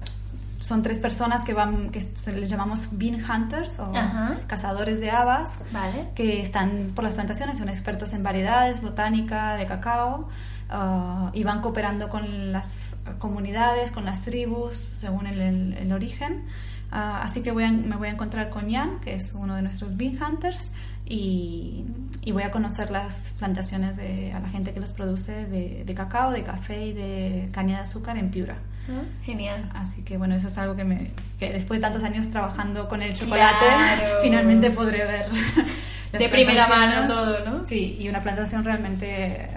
son 0.60 0.82
tres 0.82 0.98
personas 0.98 1.44
que 1.44 1.54
van, 1.54 1.90
que 1.90 2.04
les 2.34 2.48
llamamos 2.50 2.88
bean 2.92 3.22
hunters 3.24 3.78
o 3.78 3.94
Ajá. 3.94 4.38
cazadores 4.46 5.00
de 5.00 5.10
habas, 5.10 5.58
Vale. 5.72 6.08
que 6.14 6.42
están 6.42 6.92
por 6.94 7.04
las 7.04 7.14
plantaciones, 7.14 7.58
son 7.58 7.68
expertos 7.68 8.12
en 8.12 8.22
variedades, 8.22 8.82
botánica, 8.82 9.54
de 9.56 9.66
cacao, 9.66 10.28
uh, 10.70 11.30
y 11.32 11.44
van 11.44 11.60
cooperando 11.60 12.08
con 12.08 12.52
las 12.52 12.96
comunidades, 13.18 13.90
con 13.92 14.04
las 14.04 14.22
tribus, 14.22 14.74
según 14.76 15.26
el, 15.26 15.40
el- 15.40 15.74
el 15.74 15.92
origen. 15.92 16.44
Ah, 16.90 17.20
así 17.22 17.42
que 17.42 17.50
voy 17.52 17.64
a- 17.64 17.70
me 17.72 17.96
voy 17.96 18.08
a 18.08 18.12
encontrar 18.12 18.48
con 18.50 18.70
Jan, 18.70 18.98
que 19.00 19.14
es 19.14 19.32
uno 19.34 19.54
de 19.54 19.62
nuestros 19.62 19.96
bean 19.96 20.18
hunters, 20.22 20.70
y, 21.04 21.84
y 22.22 22.32
voy 22.32 22.42
a 22.42 22.50
conocer 22.50 22.90
las 22.90 23.34
plantaciones 23.38 23.96
de 23.96 24.32
a 24.32 24.40
la 24.40 24.48
gente 24.48 24.72
que 24.74 24.80
los 24.80 24.92
produce 24.92 25.46
de, 25.46 25.84
de 25.84 25.94
cacao, 25.94 26.32
de 26.32 26.42
café 26.42 26.86
y 26.86 26.92
de 26.92 27.48
caña 27.52 27.76
de 27.76 27.82
azúcar 27.84 28.16
en 28.18 28.30
Piura. 28.30 28.56
Ah, 28.88 29.02
Genial. 29.24 29.70
Así 29.74 30.02
que 30.02 30.16
bueno, 30.16 30.34
eso 30.34 30.48
es 30.48 30.56
algo 30.58 30.74
que, 30.76 30.84
me, 30.84 31.10
que 31.38 31.52
después 31.52 31.78
de 31.80 31.82
tantos 31.82 32.02
años 32.04 32.30
trabajando 32.30 32.88
con 32.88 33.02
el 33.02 33.12
chocolate, 33.14 33.66
Claro. 33.66 34.16
finalmente 34.22 34.70
podré 34.70 35.04
ver. 35.04 35.26
De 36.12 36.28
primera 36.30 36.66
mano 36.68 37.06
todo, 37.06 37.44
¿no? 37.44 37.66
Sí, 37.66 37.98
y 38.00 38.08
una 38.08 38.22
plantación 38.22 38.64
realmente 38.64 39.26
eh, 39.26 39.48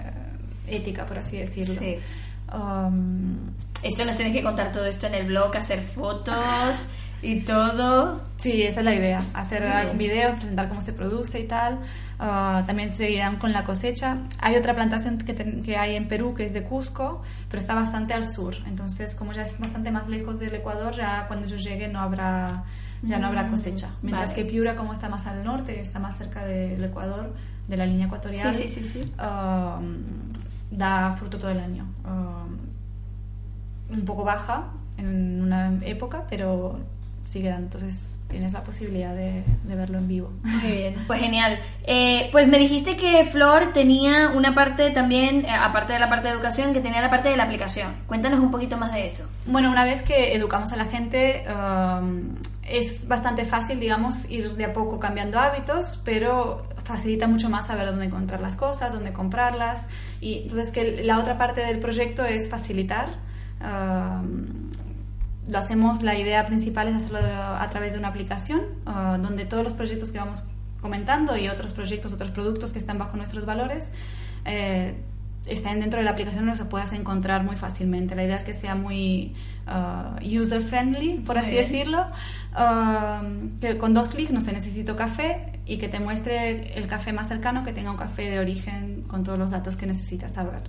ética, 0.66 1.06
por 1.06 1.18
así 1.18 1.38
decirlo. 1.38 1.74
Sí. 1.78 1.96
Um, 2.52 3.38
Esto 3.82 4.04
nos 4.04 4.16
tienes 4.16 4.34
que 4.34 4.42
contar 4.42 4.70
todo 4.70 4.84
esto 4.84 5.06
en 5.06 5.14
el 5.14 5.26
blog, 5.28 5.56
hacer 5.56 5.80
fotos 5.80 6.36
y 7.22 7.40
todo. 7.40 8.20
Sí, 8.36 8.62
esa 8.62 8.80
es 8.80 8.84
la 8.84 8.94
idea, 8.94 9.22
hacer 9.34 9.64
algún 9.64 9.98
video, 9.98 10.32
presentar 10.34 10.68
cómo 10.68 10.82
se 10.82 10.92
produce 10.92 11.40
y 11.40 11.46
tal. 11.46 11.78
Ah, 12.18 12.62
también 12.66 12.92
seguirán 12.94 13.36
con 13.36 13.52
la 13.52 13.64
cosecha. 13.64 14.18
Hay 14.40 14.54
otra 14.56 14.74
plantación 14.74 15.18
que, 15.18 15.32
ten- 15.34 15.62
que 15.62 15.76
hay 15.76 15.96
en 15.96 16.06
Perú 16.08 16.34
que 16.34 16.44
es 16.44 16.52
de 16.52 16.62
Cusco, 16.62 17.22
pero 17.48 17.60
está 17.60 17.74
bastante 17.74 18.14
al 18.14 18.24
sur. 18.28 18.54
Entonces, 18.66 19.14
como 19.14 19.32
ya 19.32 19.42
es 19.42 19.58
bastante 19.58 19.90
más 19.90 20.08
lejos 20.08 20.38
del 20.38 20.54
Ecuador, 20.54 20.94
ya 20.94 21.26
cuando 21.26 21.46
yo 21.46 21.56
llegue 21.56 21.88
no 21.88 22.00
habrá 22.00 22.64
ya 23.04 23.18
no 23.18 23.26
habrá 23.26 23.42
Mm, 23.44 23.50
cosecha. 23.50 23.88
Mientras 24.02 24.30
vale. 24.30 24.44
que 24.44 24.48
Piura, 24.48 24.76
como 24.76 24.92
está 24.92 25.08
más 25.08 25.26
al 25.26 25.42
norte, 25.42 25.80
está 25.80 25.98
más 25.98 26.16
cerca 26.16 26.44
del 26.44 26.82
Ecuador, 26.84 27.34
de 27.66 27.76
la 27.76 27.84
línea 27.86 28.06
ecuatorial, 28.06 28.54
Sí, 28.54 28.68
sí, 28.68 28.84
sí, 28.84 29.12
ah, 29.18 29.80
da 30.70 31.16
fruto 31.18 31.38
todo 31.38 31.50
el 31.50 31.58
año. 31.58 31.84
Ah, 32.04 32.44
un 33.90 34.04
poco 34.04 34.22
baja 34.24 34.68
en 34.98 35.42
una 35.42 35.72
época, 35.84 36.24
pero 36.30 36.78
sigue 37.32 37.48
dando. 37.48 37.78
Entonces 37.78 38.20
tienes 38.28 38.52
la 38.52 38.62
posibilidad 38.62 39.14
de, 39.14 39.42
de 39.64 39.76
verlo 39.76 39.98
en 39.98 40.08
vivo. 40.08 40.32
Muy 40.42 40.72
bien, 40.72 41.04
pues 41.06 41.20
genial. 41.20 41.58
Eh, 41.84 42.28
pues 42.30 42.46
me 42.46 42.58
dijiste 42.58 42.96
que 42.96 43.24
Flor 43.24 43.72
tenía 43.72 44.28
una 44.28 44.54
parte 44.54 44.90
también, 44.90 45.46
eh, 45.46 45.50
aparte 45.50 45.94
de 45.94 45.98
la 45.98 46.10
parte 46.10 46.28
de 46.28 46.34
educación, 46.34 46.74
que 46.74 46.80
tenía 46.80 47.00
la 47.00 47.08
parte 47.08 47.30
de 47.30 47.36
la 47.36 47.44
aplicación. 47.44 47.94
Cuéntanos 48.06 48.40
un 48.40 48.50
poquito 48.50 48.76
más 48.76 48.92
de 48.92 49.06
eso. 49.06 49.26
Bueno, 49.46 49.70
una 49.70 49.84
vez 49.84 50.02
que 50.02 50.34
educamos 50.34 50.72
a 50.72 50.76
la 50.76 50.84
gente, 50.84 51.44
um, 51.48 52.34
es 52.62 53.08
bastante 53.08 53.46
fácil, 53.46 53.80
digamos, 53.80 54.30
ir 54.30 54.54
de 54.54 54.66
a 54.66 54.72
poco 54.74 55.00
cambiando 55.00 55.40
hábitos, 55.40 56.00
pero 56.04 56.66
facilita 56.84 57.26
mucho 57.28 57.48
más 57.48 57.68
saber 57.68 57.86
dónde 57.86 58.04
encontrar 58.04 58.40
las 58.40 58.56
cosas, 58.56 58.92
dónde 58.92 59.12
comprarlas. 59.12 59.86
Y 60.20 60.42
entonces 60.42 60.70
que 60.70 61.02
la 61.02 61.18
otra 61.18 61.38
parte 61.38 61.62
del 61.62 61.78
proyecto 61.78 62.24
es 62.24 62.50
facilitar. 62.50 63.08
um, 63.62 64.61
lo 65.48 65.58
hacemos, 65.58 66.02
la 66.02 66.16
idea 66.16 66.46
principal 66.46 66.88
es 66.88 66.96
hacerlo 66.96 67.18
a 67.18 67.68
través 67.70 67.92
de 67.92 67.98
una 67.98 68.08
aplicación, 68.08 68.60
uh, 68.86 69.20
donde 69.20 69.44
todos 69.44 69.64
los 69.64 69.72
proyectos 69.72 70.12
que 70.12 70.18
vamos 70.18 70.44
comentando 70.80 71.36
y 71.36 71.48
otros 71.48 71.72
proyectos, 71.72 72.12
otros 72.12 72.30
productos 72.30 72.72
que 72.72 72.78
están 72.78 72.98
bajo 72.98 73.16
nuestros 73.16 73.44
valores, 73.44 73.88
eh, 74.44 74.96
están 75.46 75.80
dentro 75.80 75.98
de 75.98 76.04
la 76.04 76.12
aplicación 76.12 76.44
y 76.44 76.46
los 76.48 76.60
puedas 76.62 76.92
encontrar 76.92 77.42
muy 77.42 77.56
fácilmente. 77.56 78.14
La 78.14 78.24
idea 78.24 78.36
es 78.36 78.44
que 78.44 78.54
sea 78.54 78.74
muy 78.74 79.34
user 80.22 80.60
friendly, 80.60 81.18
por 81.18 81.38
así 81.38 81.52
bien. 81.52 81.62
decirlo, 81.62 82.06
um, 82.56 83.58
que 83.60 83.78
con 83.78 83.94
dos 83.94 84.08
clics 84.08 84.32
no 84.32 84.40
se 84.40 84.52
necesito 84.52 84.96
café 84.96 85.60
y 85.66 85.78
que 85.78 85.88
te 85.88 86.00
muestre 86.00 86.76
el 86.76 86.86
café 86.88 87.12
más 87.12 87.28
cercano 87.28 87.64
que 87.64 87.72
tenga 87.72 87.90
un 87.90 87.96
café 87.96 88.28
de 88.28 88.40
origen 88.40 89.02
con 89.06 89.22
todos 89.22 89.38
los 89.38 89.50
datos 89.50 89.76
que 89.76 89.86
necesitas 89.86 90.32
saber. 90.32 90.62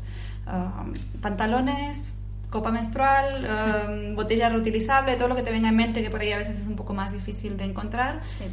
Pantalones, 1.22 2.14
copa 2.54 2.72
menstrual, 2.72 3.26
um, 3.89 4.16
botella 4.16 4.48
reutilizable, 4.50 5.16
todo 5.16 5.28
lo 5.28 5.36
que 5.36 5.42
te 5.42 5.52
venga 5.52 5.70
en 5.70 5.76
mente 5.76 6.02
que 6.04 6.10
por 6.12 6.22
ahí 6.22 6.32
a 6.32 6.38
veces 6.38 6.60
es 6.60 6.68
un 6.68 6.76
poco 6.76 6.94
más 6.94 7.12
difícil 7.12 7.58
de 7.58 7.66
encontrar 7.66 8.22
Sí. 8.28 8.46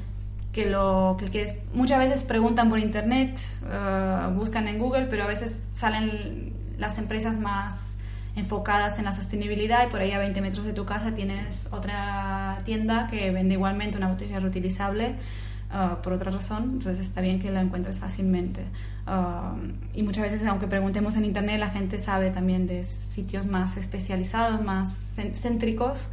que 0.52 0.64
lo 0.70 1.16
que. 1.18 1.54
Muchas 1.74 1.98
veces 1.98 2.24
preguntan 2.24 2.70
por 2.70 2.78
internet, 2.78 3.38
eh, 3.70 4.26
buscan 4.34 4.66
en 4.68 4.78
Google, 4.78 5.06
pero 5.10 5.24
a 5.24 5.26
veces 5.26 5.62
salen 5.76 6.52
las 6.78 6.96
empresas 6.98 7.38
más 7.38 7.94
enfocadas 8.36 8.98
en 8.98 9.04
la 9.04 9.12
sostenibilidad 9.12 9.86
y 9.86 9.90
por 9.90 10.00
ahí 10.00 10.12
a 10.12 10.18
20 10.18 10.40
metros 10.40 10.64
de 10.64 10.72
tu 10.72 10.84
casa 10.86 11.12
tienes 11.14 11.68
otra 11.72 12.60
tienda 12.64 13.06
que 13.10 13.30
vende 13.32 13.54
igualmente 13.54 13.96
una 13.98 14.08
botella 14.08 14.40
reutilizable 14.40 15.16
eh, 15.72 15.88
por 16.02 16.12
otra 16.12 16.30
razón, 16.30 16.64
entonces 16.72 16.98
está 17.06 17.20
bien 17.20 17.40
que 17.40 17.50
la 17.50 17.60
encuentres 17.60 17.98
fácilmente. 17.98 18.62
Eh, 19.06 19.72
y 19.94 20.02
muchas 20.02 20.24
veces, 20.30 20.46
aunque 20.46 20.66
preguntemos 20.66 21.16
en 21.16 21.24
internet, 21.24 21.58
la 21.58 21.70
gente 21.70 21.98
sabe 21.98 22.30
también 22.30 22.66
de 22.66 22.84
sitios 22.84 23.46
más 23.46 23.76
especializados, 23.76 24.62
más 24.62 25.16
cén- 25.16 25.34
céntricos 25.34 26.06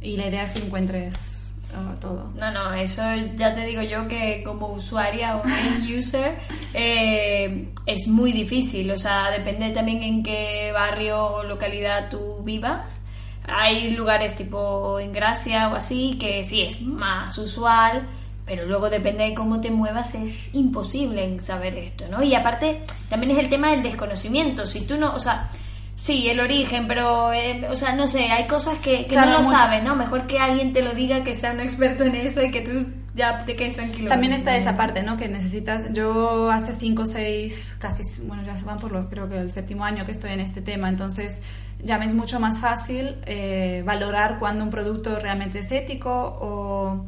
y 0.00 0.16
la 0.16 0.26
idea 0.28 0.44
es 0.44 0.50
que 0.52 0.58
encuentres 0.60 1.36
eh, 1.72 1.96
todo. 2.00 2.32
No, 2.36 2.50
no, 2.50 2.72
eso 2.74 3.02
ya 3.36 3.54
te 3.54 3.64
digo 3.66 3.82
yo 3.82 4.08
que 4.08 4.42
como 4.44 4.68
usuaria 4.72 5.36
o 5.36 5.42
end 5.46 5.98
user 5.98 6.36
eh, 6.74 7.68
es 7.86 8.08
muy 8.08 8.32
difícil. 8.32 8.90
O 8.90 8.98
sea, 8.98 9.30
depende 9.30 9.70
también 9.70 10.02
en 10.02 10.22
qué 10.22 10.70
barrio 10.72 11.24
o 11.26 11.42
localidad 11.44 12.08
tú 12.10 12.42
vivas. 12.44 13.00
Hay 13.46 13.92
lugares 13.92 14.34
tipo 14.36 14.98
en 15.00 15.12
Gracia 15.12 15.68
o 15.68 15.74
así 15.76 16.16
que 16.18 16.44
sí 16.44 16.62
es 16.62 16.80
más 16.82 17.36
usual, 17.38 18.06
pero 18.50 18.66
luego 18.66 18.90
depende 18.90 19.22
de 19.22 19.32
cómo 19.32 19.60
te 19.60 19.70
muevas 19.70 20.12
es 20.16 20.52
imposible 20.56 21.38
saber 21.40 21.76
esto, 21.76 22.08
¿no? 22.10 22.20
Y 22.20 22.34
aparte 22.34 22.82
también 23.08 23.30
es 23.30 23.38
el 23.38 23.48
tema 23.48 23.70
del 23.70 23.84
desconocimiento. 23.84 24.66
Si 24.66 24.80
tú 24.80 24.96
no, 24.98 25.14
o 25.14 25.20
sea, 25.20 25.48
sí, 25.96 26.28
el 26.28 26.40
origen, 26.40 26.88
pero, 26.88 27.32
eh, 27.32 27.68
o 27.70 27.76
sea, 27.76 27.94
no 27.94 28.08
sé, 28.08 28.24
hay 28.32 28.48
cosas 28.48 28.80
que, 28.80 29.02
que 29.04 29.10
Claro, 29.14 29.30
no 29.30 29.38
lo 29.38 29.44
mucho- 29.44 29.56
sabes, 29.56 29.84
¿no? 29.84 29.94
Mejor 29.94 30.26
que 30.26 30.40
alguien 30.40 30.72
te 30.72 30.82
lo 30.82 30.94
diga, 30.94 31.22
que 31.22 31.36
sea 31.36 31.52
un 31.52 31.60
experto 31.60 32.02
en 32.02 32.16
eso 32.16 32.42
y 32.42 32.50
que 32.50 32.62
tú 32.62 32.88
ya 33.14 33.44
te 33.44 33.54
quedes 33.54 33.76
tranquilo. 33.76 34.08
También 34.08 34.32
está 34.32 34.56
esa 34.56 34.76
parte, 34.76 35.04
¿no? 35.04 35.16
Que 35.16 35.28
necesitas. 35.28 35.84
Yo 35.92 36.50
hace 36.50 36.72
cinco, 36.72 37.06
seis, 37.06 37.76
casi, 37.78 38.02
bueno, 38.26 38.42
ya 38.44 38.56
se 38.56 38.64
van 38.64 38.80
por 38.80 38.90
lo, 38.90 39.08
creo 39.08 39.28
que 39.28 39.38
el 39.38 39.52
séptimo 39.52 39.84
año 39.84 40.04
que 40.06 40.10
estoy 40.10 40.32
en 40.32 40.40
este 40.40 40.60
tema, 40.60 40.88
entonces 40.88 41.40
ya 41.84 41.98
me 41.98 42.06
es 42.06 42.14
mucho 42.14 42.40
más 42.40 42.58
fácil 42.58 43.14
eh, 43.26 43.84
valorar 43.86 44.40
cuando 44.40 44.64
un 44.64 44.70
producto 44.70 45.20
realmente 45.20 45.60
es 45.60 45.70
ético 45.70 46.10
o, 46.40 47.06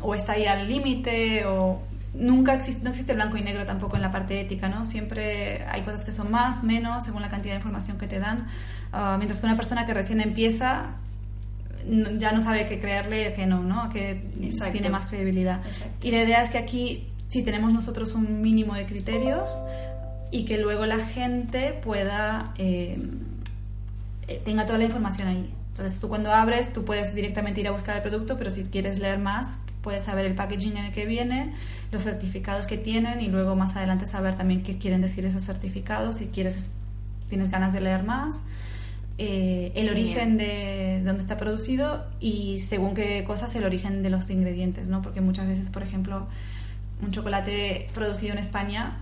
o 0.00 0.14
está 0.14 0.32
ahí 0.32 0.46
al 0.46 0.68
límite 0.68 1.44
o 1.46 1.80
nunca 2.14 2.54
existe, 2.54 2.82
no 2.82 2.90
existe 2.90 3.14
blanco 3.14 3.36
y 3.36 3.42
negro 3.42 3.66
tampoco 3.66 3.96
en 3.96 4.02
la 4.02 4.10
parte 4.10 4.40
ética, 4.40 4.68
¿no? 4.68 4.84
Siempre 4.84 5.64
hay 5.64 5.82
cosas 5.82 6.04
que 6.04 6.12
son 6.12 6.30
más, 6.30 6.62
menos, 6.62 7.04
según 7.04 7.22
la 7.22 7.28
cantidad 7.28 7.54
de 7.54 7.58
información 7.58 7.98
que 7.98 8.06
te 8.06 8.18
dan. 8.18 8.46
Ah, 8.92 9.16
mientras 9.18 9.40
que 9.40 9.46
una 9.46 9.56
persona 9.56 9.86
que 9.86 9.94
recién 9.94 10.20
empieza 10.20 10.96
ya 12.18 12.32
no 12.32 12.40
sabe 12.40 12.66
qué 12.66 12.80
creerle, 12.80 13.32
que 13.34 13.46
no, 13.46 13.62
¿no? 13.62 13.88
Que 13.88 14.30
Exacto. 14.42 14.72
tiene 14.72 14.90
más 14.90 15.06
credibilidad. 15.06 15.66
Exacto. 15.66 16.06
Y 16.06 16.10
la 16.10 16.22
idea 16.22 16.42
es 16.42 16.50
que 16.50 16.58
aquí 16.58 17.08
sí 17.28 17.42
tenemos 17.42 17.72
nosotros 17.72 18.14
un 18.14 18.42
mínimo 18.42 18.74
de 18.74 18.84
criterios 18.84 19.50
y 20.30 20.44
que 20.44 20.58
luego 20.58 20.84
la 20.86 21.06
gente 21.06 21.72
pueda 21.82 22.52
eh, 22.58 22.98
eh, 24.26 24.42
tenga 24.44 24.66
toda 24.66 24.78
la 24.78 24.84
información 24.84 25.28
ahí. 25.28 25.50
Entonces 25.70 25.98
tú 26.00 26.08
cuando 26.08 26.32
abres 26.32 26.72
tú 26.72 26.84
puedes 26.84 27.14
directamente 27.14 27.60
ir 27.60 27.68
a 27.68 27.70
buscar 27.70 27.96
el 27.96 28.02
producto, 28.02 28.36
pero 28.36 28.50
si 28.50 28.64
quieres 28.64 28.98
leer 28.98 29.18
más 29.18 29.54
puedes 29.82 30.04
saber 30.04 30.26
el 30.26 30.34
packaging 30.34 30.76
en 30.76 30.84
el 30.86 30.92
que 30.92 31.06
viene, 31.06 31.52
los 31.92 32.02
certificados 32.04 32.66
que 32.66 32.76
tienen 32.78 33.20
y 33.20 33.28
luego 33.28 33.54
más 33.56 33.76
adelante 33.76 34.06
saber 34.06 34.36
también 34.36 34.62
qué 34.62 34.76
quieren 34.78 35.00
decir 35.00 35.24
esos 35.24 35.42
certificados 35.44 36.16
si 36.16 36.26
quieres 36.26 36.66
tienes 37.28 37.50
ganas 37.50 37.72
de 37.72 37.80
leer 37.80 38.02
más. 38.04 38.42
eh, 39.20 39.72
el 39.74 39.90
origen 39.90 40.36
de 40.36 41.02
dónde 41.04 41.20
está 41.22 41.36
producido 41.36 42.06
y 42.20 42.60
según 42.60 42.94
qué 42.94 43.24
cosas 43.24 43.54
el 43.56 43.64
origen 43.64 44.02
de 44.04 44.10
los 44.10 44.30
ingredientes, 44.30 44.86
¿no? 44.86 45.02
Porque 45.02 45.20
muchas 45.20 45.46
veces, 45.48 45.70
por 45.70 45.82
ejemplo, 45.82 46.28
un 47.02 47.10
chocolate 47.10 47.88
producido 47.94 48.32
en 48.32 48.38
España, 48.38 48.98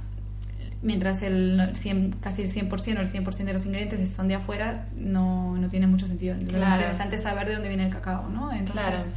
mientras 0.83 1.21
el 1.23 1.71
100, 1.75 2.17
casi 2.23 2.43
el 2.43 2.51
100% 2.51 2.97
o 2.99 3.01
el 3.03 3.09
100% 3.09 3.45
de 3.45 3.53
los 3.53 3.67
ingredientes 3.67 4.09
son 4.11 4.29
de 4.29 4.37
afuera, 4.37 4.87
no, 4.97 5.57
no 5.59 5.69
tiene 5.69 5.87
mucho 5.87 6.07
sentido. 6.07 6.35
Lo 6.41 6.47
Claro. 6.49 6.75
interesante 6.77 7.17
es 7.17 7.23
saber 7.23 7.47
de 7.49 7.55
dónde 7.55 7.69
viene 7.69 7.85
el 7.87 7.93
cacao, 7.93 8.29
¿no? 8.31 8.53
Entonces, 8.53 9.13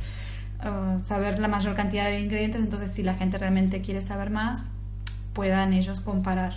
uh, 0.63 1.03
saber 1.05 1.39
la 1.39 1.47
mayor 1.47 1.75
cantidad 1.75 2.05
de 2.05 2.21
ingredientes, 2.21 2.61
entonces 2.61 2.91
si 2.91 3.03
la 3.03 3.15
gente 3.15 3.37
realmente 3.37 3.81
quiere 3.81 4.01
saber 4.01 4.29
más, 4.29 4.67
puedan 5.33 5.73
ellos 5.73 5.99
comparar 6.01 6.53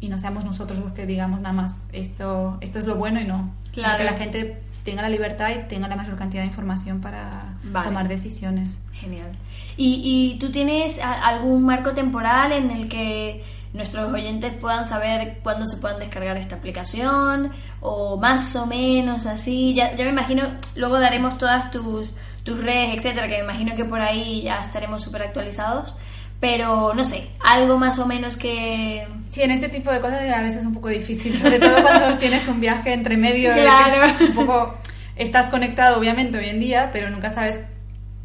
y 0.00 0.08
no 0.08 0.18
seamos 0.18 0.44
nosotros 0.44 0.78
los 0.80 0.92
que 0.92 1.06
digamos 1.06 1.40
nada 1.40 1.52
más 1.52 1.86
esto 1.92 2.58
esto 2.60 2.78
es 2.80 2.86
lo 2.86 2.96
bueno 2.96 3.20
y 3.20 3.24
no 3.24 3.50
Claro. 3.72 3.98
que 3.98 4.04
la 4.04 4.14
gente 4.14 4.60
tenga 4.84 5.00
la 5.00 5.08
libertad 5.08 5.50
y 5.50 5.68
tenga 5.68 5.86
la 5.88 5.94
mayor 5.96 6.16
cantidad 6.16 6.42
de 6.42 6.48
información 6.48 7.00
para 7.00 7.54
Vale. 7.62 7.86
tomar 7.88 8.08
decisiones. 8.08 8.80
Genial. 8.92 9.30
¿Y, 9.76 10.02
y 10.34 10.38
tú 10.40 10.50
tienes 10.50 10.98
algún 11.00 11.64
marco 11.64 11.92
temporal 11.92 12.50
en 12.52 12.70
el 12.72 12.88
que 12.88 13.44
nuestros 13.72 14.12
oyentes 14.12 14.52
puedan 14.54 14.84
saber 14.84 15.38
cuándo 15.44 15.66
se 15.68 15.76
puedan 15.78 16.00
descargar 16.00 16.36
esta 16.36 16.56
aplicación? 16.56 17.52
O 17.80 18.16
más 18.18 18.54
o 18.56 18.66
menos 18.66 19.24
así. 19.24 19.72
Ya, 19.72 19.94
ya 19.96 20.04
me 20.04 20.10
imagino, 20.10 20.42
luego 20.74 20.98
daremos 20.98 21.38
todas 21.38 21.70
tus, 21.70 22.12
tus 22.44 22.58
redes, 22.62 22.96
etcétera, 22.96 23.28
que 23.28 23.38
me 23.38 23.44
imagino 23.44 23.76
que 23.76 23.84
por 23.84 24.00
ahí 24.00 24.42
ya 24.42 24.64
estaremos 24.64 25.02
súper 25.02 25.22
actualizados. 25.22 25.96
Pero 26.40 26.92
no 26.94 27.04
sé, 27.04 27.28
algo 27.44 27.78
más 27.78 27.98
o 28.00 28.06
menos 28.06 28.36
que. 28.36 29.06
Sí, 29.30 29.42
en 29.42 29.52
este 29.52 29.68
tipo 29.68 29.92
de 29.92 30.00
cosas 30.00 30.22
a 30.28 30.40
veces 30.42 30.56
es 30.62 30.66
un 30.66 30.74
poco 30.74 30.88
difícil, 30.88 31.38
sobre 31.38 31.60
todo 31.60 31.80
cuando 31.82 32.18
tienes 32.18 32.48
un 32.48 32.60
viaje 32.60 32.92
entre 32.92 33.16
medio. 33.16 33.52
Claro. 33.52 34.12
Un 34.28 34.34
poco, 34.34 34.74
estás 35.14 35.50
conectado 35.50 35.98
obviamente 35.98 36.36
hoy 36.38 36.46
en 36.46 36.58
día, 36.58 36.90
pero 36.92 37.10
nunca 37.10 37.30
sabes 37.32 37.60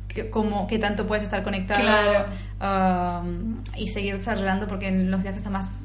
qué, 0.08 0.32
cómo, 0.32 0.66
qué 0.66 0.80
tanto 0.80 1.06
puedes 1.06 1.26
estar 1.26 1.44
conectado 1.44 1.80
Claro. 2.60 3.22
um, 3.22 3.58
y 3.76 3.88
seguir 3.90 4.18
desarrollando 4.18 4.68
porque 4.68 4.88
en 4.88 5.12
los 5.12 5.22
viajes 5.22 5.44
son 5.44 5.54
más, 5.54 5.84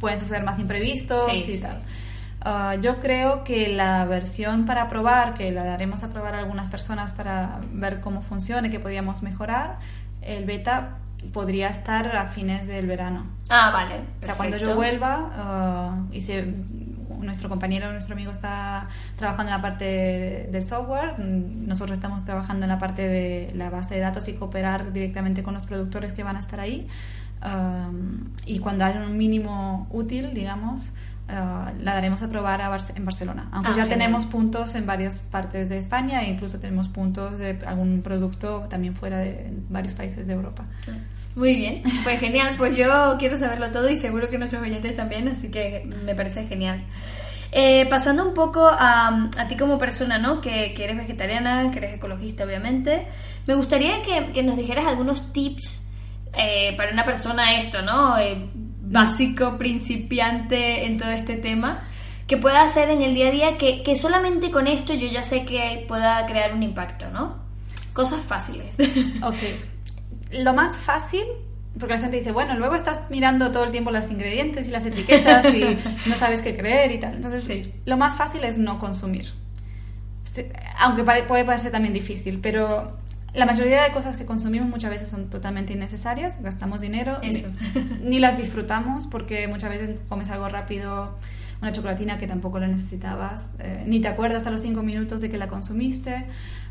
pueden 0.00 0.18
suceder 0.18 0.42
más 0.42 0.58
imprevistos 0.58 1.30
Sí, 1.30 1.44
y 1.48 1.54
sí. 1.54 1.60
tal. 1.62 1.80
Ah, 2.48 2.76
yo 2.76 3.00
creo 3.00 3.42
que 3.42 3.66
la 3.74 4.04
versión 4.04 4.66
para 4.66 4.86
probar, 4.86 5.34
que 5.34 5.50
la 5.50 5.64
daremos 5.64 6.04
a 6.04 6.12
probar 6.12 6.36
a 6.36 6.38
algunas 6.38 6.68
personas 6.68 7.10
para 7.10 7.58
ver 7.72 8.00
cómo 8.00 8.22
funciona 8.22 8.68
y 8.68 8.70
que 8.70 8.78
podríamos 8.78 9.24
mejorar, 9.24 9.78
el 10.22 10.44
beta 10.44 10.98
podría 11.32 11.66
estar 11.70 12.14
a 12.14 12.28
fines 12.28 12.68
del 12.68 12.86
verano. 12.86 13.26
Ah, 13.48 13.72
vale. 13.72 13.96
O 14.22 14.24
sea, 14.24 14.36
cuando 14.36 14.58
yo 14.58 14.76
vuelva 14.76 15.32
ah, 15.34 15.96
y 16.12 16.20
si 16.20 16.34
nuestro 17.18 17.48
compañero, 17.48 17.90
nuestro 17.90 18.14
amigo 18.14 18.30
está 18.30 18.90
trabajando 19.16 19.50
en 19.50 19.56
la 19.56 19.62
parte 19.62 20.48
del 20.52 20.64
software, 20.64 21.18
mm, 21.18 21.66
nosotros 21.66 21.98
estamos 21.98 22.24
trabajando 22.24 22.64
en 22.64 22.68
la 22.68 22.78
parte 22.78 23.08
de 23.08 23.50
la 23.56 23.70
base 23.70 23.96
de 23.96 24.00
datos 24.02 24.28
y 24.28 24.34
cooperar 24.34 24.92
directamente 24.92 25.42
con 25.42 25.52
los 25.52 25.64
productores 25.64 26.12
que 26.12 26.22
van 26.22 26.36
a 26.36 26.38
estar 26.38 26.60
ahí. 26.60 26.86
Ah, 27.42 27.90
y 28.44 28.60
cuando 28.60 28.84
haya 28.84 29.00
un 29.00 29.18
mínimo 29.18 29.88
útil, 29.90 30.32
digamos, 30.32 30.92
ah, 31.28 31.72
la 31.80 31.94
daremos 31.94 32.22
a 32.22 32.28
probar 32.28 32.60
a 32.62 32.68
Barce- 32.70 32.94
en 32.96 33.04
Barcelona. 33.04 33.48
Aunque 33.52 33.70
Ah, 33.70 33.76
ya 33.76 33.82
genial. 33.82 33.98
tenemos 33.98 34.26
puntos 34.26 34.74
en 34.74 34.86
varias 34.86 35.20
partes 35.20 35.68
de 35.68 35.78
España 35.78 36.22
e 36.22 36.30
incluso 36.30 36.58
tenemos 36.60 36.88
puntos 36.88 37.38
de 37.38 37.58
algún 37.66 38.02
producto 38.02 38.66
también 38.70 38.94
fuera 38.94 39.18
de 39.18 39.52
varios 39.68 39.94
países 39.94 40.26
de 40.26 40.32
Europa. 40.34 40.64
Muy 41.34 41.54
bien, 41.54 41.82
pues 42.02 42.18
genial, 42.18 42.54
pues 42.56 42.76
yo 42.76 43.16
quiero 43.18 43.36
saberlo 43.36 43.70
todo 43.70 43.90
y 43.90 43.96
seguro 43.96 44.30
que 44.30 44.38
nuestros 44.38 44.62
oyentes 44.62 44.96
también, 44.96 45.28
así 45.28 45.50
que 45.50 45.84
me 46.04 46.14
parece 46.14 46.46
genial. 46.46 46.82
Eh, 47.52 47.86
pasando 47.90 48.26
un 48.26 48.34
poco 48.34 48.66
a, 48.66 49.28
a 49.38 49.48
ti 49.48 49.56
como 49.56 49.78
persona, 49.78 50.18
¿no? 50.18 50.40
Que, 50.40 50.74
que 50.74 50.84
eres 50.84 50.96
vegetariana, 50.96 51.70
que 51.70 51.78
eres 51.78 51.94
ecologista, 51.94 52.44
obviamente. 52.44 53.06
Me 53.46 53.54
gustaría 53.54 54.02
que, 54.02 54.32
que 54.32 54.42
nos 54.42 54.56
dijeras 54.56 54.86
algunos 54.86 55.32
tips 55.32 55.90
eh, 56.34 56.74
para 56.76 56.92
una 56.92 57.04
persona 57.04 57.58
esto, 57.58 57.82
¿no? 57.82 58.18
Eh, 58.18 58.50
básico, 58.88 59.56
principiante 59.58 60.86
en 60.86 60.98
todo 60.98 61.10
este 61.10 61.36
tema, 61.36 61.88
que 62.26 62.36
pueda 62.36 62.62
hacer 62.62 62.90
en 62.90 63.02
el 63.02 63.14
día 63.14 63.28
a 63.28 63.30
día, 63.30 63.58
que, 63.58 63.82
que 63.82 63.96
solamente 63.96 64.50
con 64.50 64.66
esto 64.66 64.94
yo 64.94 65.06
ya 65.08 65.22
sé 65.22 65.44
que 65.44 65.84
pueda 65.88 66.26
crear 66.26 66.54
un 66.54 66.62
impacto, 66.62 67.06
¿no? 67.10 67.36
Cosas 67.92 68.20
fáciles. 68.24 68.76
Ok. 69.22 69.36
Lo 70.32 70.52
más 70.54 70.76
fácil, 70.76 71.22
porque 71.78 71.94
la 71.94 72.00
gente 72.00 72.16
dice, 72.16 72.32
bueno, 72.32 72.54
luego 72.56 72.74
estás 72.74 73.08
mirando 73.10 73.52
todo 73.52 73.64
el 73.64 73.70
tiempo 73.70 73.90
los 73.92 74.10
ingredientes 74.10 74.66
y 74.66 74.70
las 74.72 74.84
etiquetas 74.84 75.44
y 75.54 75.78
no 76.06 76.16
sabes 76.16 76.42
qué 76.42 76.56
creer 76.56 76.90
y 76.92 76.98
tal. 76.98 77.14
Entonces, 77.14 77.44
Sí. 77.44 77.72
lo 77.84 77.96
más 77.96 78.16
fácil 78.16 78.44
es 78.44 78.58
no 78.58 78.78
consumir. 78.80 79.32
Este, 80.24 80.52
Aunque 80.80 81.04
puede 81.04 81.44
parecer 81.44 81.70
también 81.70 81.94
difícil, 81.94 82.40
pero 82.42 82.98
la 83.36 83.46
mayoría 83.46 83.82
de 83.82 83.92
cosas 83.92 84.16
que 84.16 84.24
consumimos 84.24 84.68
muchas 84.68 84.90
veces 84.90 85.08
son 85.08 85.28
totalmente 85.28 85.72
innecesarias, 85.72 86.42
gastamos 86.42 86.80
dinero, 86.80 87.18
Eso. 87.22 87.48
ni, 87.74 87.82
ni 88.08 88.18
las 88.18 88.38
disfrutamos 88.38 89.06
porque 89.06 89.46
muchas 89.46 89.70
veces 89.70 89.98
comes 90.08 90.30
algo 90.30 90.48
rápido, 90.48 91.18
una 91.60 91.72
chocolatina 91.72 92.18
que 92.18 92.26
tampoco 92.26 92.58
la 92.58 92.66
necesitabas, 92.66 93.48
eh, 93.58 93.84
ni 93.86 94.00
te 94.00 94.08
acuerdas 94.08 94.46
a 94.46 94.50
los 94.50 94.62
cinco 94.62 94.82
minutos 94.82 95.20
de 95.20 95.30
que 95.30 95.38
la 95.38 95.48
consumiste. 95.48 96.24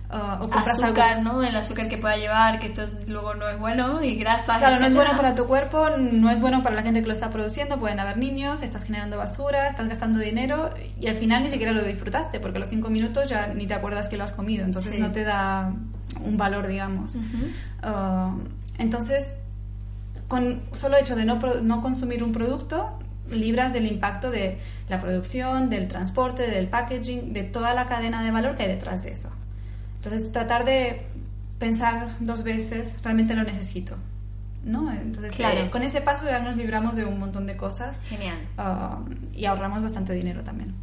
Ah, 0.10 0.40
o 0.42 0.44
algo 0.46 0.54
azúcar, 0.56 1.22
¿no? 1.22 1.44
El 1.44 1.56
azúcar 1.56 1.88
que 1.90 1.98
pueda 1.98 2.18
llevar, 2.18 2.60
que 2.60 2.68
esto 2.68 2.84
luego 3.08 3.34
no 3.34 3.48
es 3.50 3.60
bueno, 3.60 4.04
y 4.04 4.16
grasas. 4.16 4.58
Claro, 4.60 4.80
no 4.80 4.86
es 4.86 4.94
bueno 4.94 5.16
para 5.16 5.36
tu 5.36 5.46
cuerpo, 5.46 5.90
no 5.98 6.30
es 6.30 6.40
bueno 6.40 6.64
para 6.64 6.76
la 6.76 6.82
gente 6.84 7.02
que 7.02 7.08
lo 7.08 7.14
está 7.14 7.30
produciendo, 7.30 7.80
pueden 7.80 8.00
haber 8.00 8.18
niños, 8.18 8.62
estás 8.62 8.84
generando 8.84 9.18
basura, 9.18 9.68
estás 9.70 9.88
gastando 9.90 10.20
dinero 10.20 10.74
y 11.00 11.08
al 11.08 11.16
final 11.16 11.44
ni 11.44 11.50
siquiera 11.50 11.72
lo 11.72 11.84
disfrutaste 11.84 12.40
porque 12.40 12.58
a 12.58 12.60
los 12.60 12.70
cinco 12.70 12.90
minutos 12.90 13.30
ya 13.30 13.48
ni 13.48 13.68
te 13.68 13.74
acuerdas 13.74 14.10
que 14.10 14.18
lo 14.18 14.24
has 14.24 14.32
comido, 14.32 14.64
entonces 14.66 14.96
Sí. 14.96 15.02
no 15.02 15.12
te 15.12 15.24
da 15.24 15.74
un 16.24 16.38
valor, 16.38 16.68
digamos. 16.68 17.18
Ah, 17.84 18.34
entonces, 18.78 19.36
con 20.28 20.62
solo 20.74 20.98
hecho 20.98 21.16
de 21.16 21.26
no, 21.26 21.40
no 21.62 21.82
consumir 21.82 22.24
un 22.24 22.32
producto, 22.34 23.00
libras 23.30 23.74
del 23.74 23.88
impacto 23.88 24.30
de 24.32 24.60
la 24.90 25.00
producción, 25.00 25.70
del 25.70 25.88
transporte, 25.88 26.50
del 26.50 26.68
packaging, 26.68 27.34
de 27.34 27.44
toda 27.44 27.74
la 27.74 27.88
cadena 27.88 28.24
de 28.24 28.32
valor 28.32 28.56
que 28.56 28.64
hay 28.64 28.70
detrás 28.70 29.04
de 29.04 29.12
eso. 29.12 29.30
Entonces, 30.06 30.32
tratar 30.32 30.66
de 30.66 31.02
pensar 31.60 32.08
dos 32.20 32.44
veces, 32.44 32.98
realmente 33.04 33.34
lo 33.36 33.44
necesito. 33.44 33.96
¿no? 34.64 34.92
Entonces, 34.92 35.34
Claro. 35.36 35.60
eh, 35.60 35.70
con 35.70 35.84
ese 35.84 36.02
paso 36.02 36.26
ya 36.26 36.40
nos 36.40 36.56
libramos 36.56 36.96
de 36.96 37.06
un 37.06 37.20
montón 37.20 37.46
de 37.46 37.56
cosas 37.56 38.00
Genial. 38.10 38.36
ah, 38.58 39.00
y 39.36 39.46
ahorramos 39.46 39.84
bastante 39.84 40.14
dinero 40.14 40.42
también. 40.44 40.74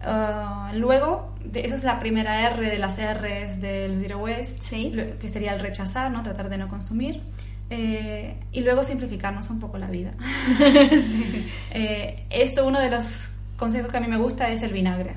Ah, 0.00 0.72
luego, 0.74 1.34
de- 1.44 1.66
esa 1.66 1.74
es 1.74 1.84
la 1.84 1.98
primera 2.00 2.40
R 2.50 2.70
de 2.70 2.78
las 2.78 2.96
R's 2.98 3.60
del 3.60 3.96
Zero 3.96 4.18
Waste, 4.18 4.60
Sí. 4.62 4.94
que 5.20 5.28
sería 5.28 5.52
el 5.52 5.60
rechazar, 5.60 6.10
¿no? 6.10 6.22
tratar 6.22 6.48
de 6.48 6.56
no 6.56 6.68
consumir. 6.68 7.20
Eh, 7.68 8.40
y 8.50 8.62
luego 8.62 8.82
simplificarnos 8.82 9.50
un 9.50 9.60
poco 9.60 9.76
la 9.76 9.88
vida. 9.88 10.14
Eh, 11.70 12.24
esto, 12.30 12.66
uno 12.66 12.80
de 12.80 12.90
los 12.90 13.30
consejos 13.58 13.90
que 13.90 13.96
a 13.98 14.00
mí 14.00 14.06
me 14.08 14.16
gusta 14.16 14.48
es 14.48 14.62
el 14.62 14.72
vinagre. 14.72 15.14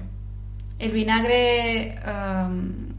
El 0.80 0.92
vinagre 0.92 1.98
am, 2.04 2.91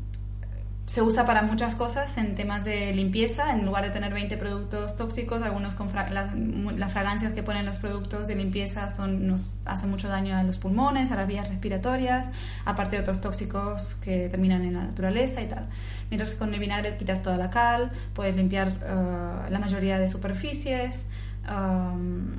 se 0.93 1.01
usa 1.01 1.25
para 1.25 1.41
muchas 1.41 1.75
cosas 1.75 2.19
en 2.19 2.35
temas 2.35 2.65
de 2.67 2.93
limpieza. 2.93 3.51
En 3.53 3.65
lugar 3.65 3.83
de 3.85 3.89
tener 3.91 4.13
20 4.13 4.37
productos 4.37 4.95
tóxicos, 4.95 5.41
algunos 5.43 5.73
con 5.73 5.89
fra- 5.89 6.11
las, 6.11 6.35
las 6.77 6.93
fragancias 6.93 7.33
que 7.33 7.43
ponen 7.43 7.65
los 7.65 7.79
productos 7.79 8.27
de 8.29 8.35
limpieza 8.35 8.93
son, 8.93 9.27
nos 9.27 9.55
hacen 9.65 9.89
mucho 9.89 10.09
daño 10.09 10.37
a 10.37 10.43
los 10.43 10.59
pulmones, 10.59 11.11
a 11.11 11.17
las 11.17 11.27
vías 11.27 11.49
respiratorias, 11.49 12.29
aparte 12.67 12.97
de 12.97 13.03
otros 13.05 13.23
tóxicos 13.23 13.95
que 14.05 14.29
terminan 14.29 14.65
en 14.65 14.75
la 14.75 14.83
naturaleza 14.85 15.41
y 15.41 15.47
tal. 15.47 15.67
Mientras 16.11 16.33
que 16.33 16.37
con 16.37 16.53
el 16.53 16.61
vinagre 16.61 16.99
quitas 16.99 17.23
toda 17.23 17.37
la 17.37 17.49
cal, 17.49 17.91
puedes 18.13 18.37
limpiar 18.37 18.75
ah, 18.87 19.47
la 19.49 19.59
mayoría 19.59 19.99
de 19.99 20.09
superficies, 20.09 21.09
am, 21.47 22.33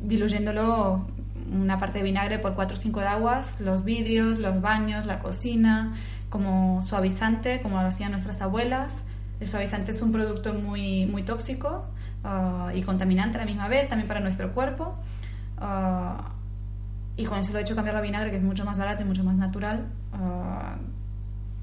diluyéndolo 0.00 1.04
una 1.52 1.78
parte 1.78 1.98
de 1.98 2.04
vinagre 2.04 2.38
por 2.38 2.54
4 2.54 2.76
o 2.76 2.80
5 2.80 3.00
de 3.00 3.06
aguas, 3.08 3.60
los 3.60 3.82
vidrios, 3.84 4.38
los 4.38 4.60
baños, 4.60 5.04
la 5.04 5.18
cocina, 5.18 5.94
como 6.28 6.82
suavizante, 6.82 7.60
como 7.62 7.80
lo 7.80 7.88
hacían 7.88 8.10
nuestras 8.12 8.40
abuelas. 8.42 9.02
El 9.40 9.48
suavizante 9.48 9.92
es 9.92 10.02
un 10.02 10.12
producto 10.12 10.52
muy, 10.54 11.06
muy 11.06 11.22
tóxico 11.22 11.86
ah, 12.24 12.70
y 12.74 12.82
contaminante 12.82 13.36
a 13.38 13.40
la 13.40 13.46
misma 13.46 13.68
vez, 13.68 13.88
también 13.88 14.08
para 14.08 14.20
nuestro 14.20 14.52
cuerpo. 14.52 14.96
Ah, 15.58 16.32
y 17.16 17.24
con 17.24 17.38
eso 17.38 17.52
lo 17.52 17.58
he 17.58 17.62
hecho 17.62 17.74
cambiar 17.74 17.96
a 17.96 18.00
vinagre, 18.00 18.30
que 18.30 18.36
es 18.36 18.42
mucho 18.44 18.64
más 18.64 18.78
barato 18.78 19.02
y 19.02 19.04
mucho 19.06 19.24
más 19.24 19.36
natural. 19.36 19.86
ah, 20.12 20.76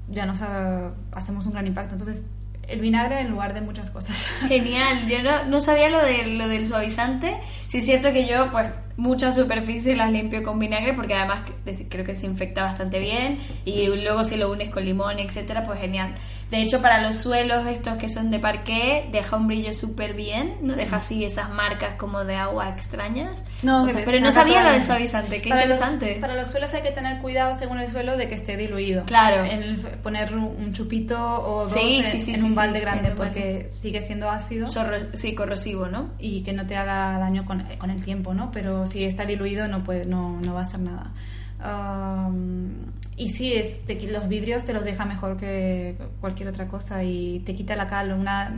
ya 0.08 0.24
nos 0.24 0.40
ha- 0.42 0.92
hacemos 1.12 1.46
un 1.46 1.52
gran 1.52 1.66
impacto. 1.66 1.94
Entonces, 1.94 2.26
el 2.68 2.80
vinagre 2.80 3.20
en 3.20 3.30
lugar 3.30 3.54
de 3.54 3.60
muchas 3.60 3.90
cosas. 3.90 4.16
Genial, 4.48 5.06
yo 5.08 5.22
no, 5.22 5.46
no 5.46 5.60
sabía 5.60 5.88
lo, 5.88 6.02
de, 6.04 6.36
lo 6.36 6.46
del 6.48 6.66
suavizante. 6.68 7.36
Sí 7.68 7.78
es 7.78 7.84
cierto 7.86 8.12
que 8.12 8.28
yo, 8.28 8.50
pues, 8.52 8.70
muchas 8.96 9.34
superficies 9.34 9.96
las 9.96 10.10
limpio 10.10 10.42
con 10.42 10.58
vinagre 10.58 10.92
porque 10.94 11.14
además 11.14 11.40
cre- 11.64 11.86
creo 11.88 12.04
que 12.04 12.14
se 12.14 12.26
infecta 12.26 12.62
bastante 12.62 12.98
bien 12.98 13.38
y 13.64 13.86
luego 13.86 14.24
si 14.24 14.36
lo 14.36 14.50
unes 14.50 14.70
con 14.70 14.84
limón, 14.84 15.18
etcétera, 15.18 15.64
pues 15.66 15.80
genial. 15.80 16.14
De 16.50 16.62
hecho, 16.62 16.80
para 16.80 17.02
los 17.02 17.16
suelos 17.16 17.66
estos 17.66 17.94
que 17.94 18.08
son 18.08 18.30
de 18.30 18.38
parqué, 18.38 19.08
deja 19.10 19.34
un 19.36 19.48
brillo 19.48 19.74
súper 19.74 20.14
bien, 20.14 20.58
no 20.62 20.74
deja 20.74 20.98
así 20.98 21.24
esas 21.24 21.50
marcas 21.50 21.94
como 21.96 22.24
de 22.24 22.36
agua 22.36 22.68
extrañas. 22.68 23.42
No, 23.64 23.82
Pues, 23.82 23.94
se 23.94 24.02
pero 24.02 24.20
no 24.20 24.30
sabía 24.30 24.62
lo 24.62 24.70
del 24.70 24.84
suavizante, 24.84 25.42
qué 25.42 25.48
Para 25.48 25.62
interesante. 25.64 26.10
Los, 26.12 26.18
para 26.20 26.34
los 26.36 26.46
suelos 26.46 26.72
hay 26.74 26.82
que 26.82 26.92
tener 26.92 27.20
cuidado 27.20 27.54
según 27.56 27.80
el 27.80 27.90
suelo 27.90 28.16
de 28.16 28.28
que 28.28 28.36
esté 28.36 28.56
diluido. 28.56 29.04
Claro. 29.06 29.44
En 29.44 29.60
el 29.64 29.76
poner 30.04 30.36
un 30.36 30.72
chupito 30.72 31.18
o 31.20 31.62
dos 31.64 31.72
Sí, 31.72 31.96
en, 32.04 32.12
sí, 32.12 32.20
sí, 32.20 32.34
en 32.34 32.44
un 32.44 32.54
balde 32.54 32.78
grande 32.78 33.10
un 33.10 33.18
balde. 33.18 33.32
porque 33.32 33.68
sigue 33.72 34.00
siendo 34.00 34.30
ácido 34.30 34.68
Sorro- 34.68 35.16
sí, 35.16 35.34
corrosivo, 35.34 35.86
¿no? 35.88 36.10
y 36.20 36.42
que 36.42 36.52
no 36.52 36.64
te 36.64 36.76
haga 36.76 37.18
daño 37.18 37.44
con, 37.44 37.64
con 37.78 37.90
el 37.90 38.04
tiempo, 38.04 38.34
¿no? 38.34 38.52
Pero 38.52 38.86
si 38.86 39.02
está 39.04 39.24
diluido 39.24 39.66
no 39.66 39.82
puede, 39.82 40.04
no, 40.04 40.38
no 40.42 40.54
va 40.54 40.60
a 40.60 40.62
hacer 40.62 40.78
nada. 40.78 41.10
Um, 41.58 42.70
y 43.16 43.30
sí, 43.30 43.54
es, 43.54 43.84
te 43.86 43.94
los 44.08 44.28
vidrios 44.28 44.64
te 44.64 44.72
los 44.72 44.84
deja 44.84 45.04
mejor 45.04 45.36
que 45.36 45.96
cualquier 46.20 46.48
otra 46.48 46.68
cosa 46.68 47.02
y 47.02 47.40
te 47.46 47.54
quita 47.54 47.74
la 47.76 47.86
cal. 47.86 48.12
Una, 48.12 48.54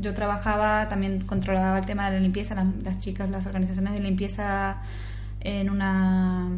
yo 0.00 0.14
trabajaba, 0.14 0.88
también 0.88 1.20
controlaba 1.20 1.78
el 1.78 1.86
tema 1.86 2.08
de 2.08 2.16
la 2.16 2.20
limpieza, 2.20 2.54
las, 2.54 2.66
las 2.82 2.98
chicas, 3.00 3.28
las 3.28 3.46
organizaciones 3.46 3.94
de 3.94 4.00
limpieza 4.00 4.82
en, 5.40 5.68
una, 5.68 6.48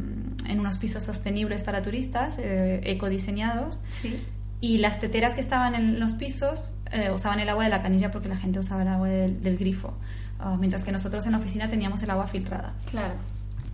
en 0.46 0.60
unos 0.60 0.78
pisos 0.78 1.04
sostenibles 1.04 1.62
para 1.62 1.80
turistas, 1.82 2.38
eh, 2.38 2.80
ecodiseñados. 2.84 3.80
Sí. 4.02 4.22
Y 4.60 4.76
las 4.78 5.00
teteras 5.00 5.34
que 5.34 5.40
estaban 5.40 5.74
en 5.74 5.98
los 5.98 6.12
pisos 6.12 6.74
eh, 6.92 7.10
usaban 7.10 7.40
el 7.40 7.48
agua 7.48 7.64
de 7.64 7.70
la 7.70 7.80
canilla 7.80 8.10
porque 8.10 8.28
la 8.28 8.36
gente 8.36 8.58
usaba 8.58 8.82
el 8.82 8.88
agua 8.88 9.08
del, 9.08 9.42
del 9.42 9.56
grifo, 9.56 9.94
Ah, 10.42 10.56
mientras 10.58 10.84
que 10.84 10.92
nosotros 10.92 11.26
en 11.26 11.32
la 11.32 11.38
oficina 11.38 11.68
teníamos 11.68 12.02
el 12.02 12.10
agua 12.10 12.26
filtrada. 12.26 12.72
Claro. 12.90 13.14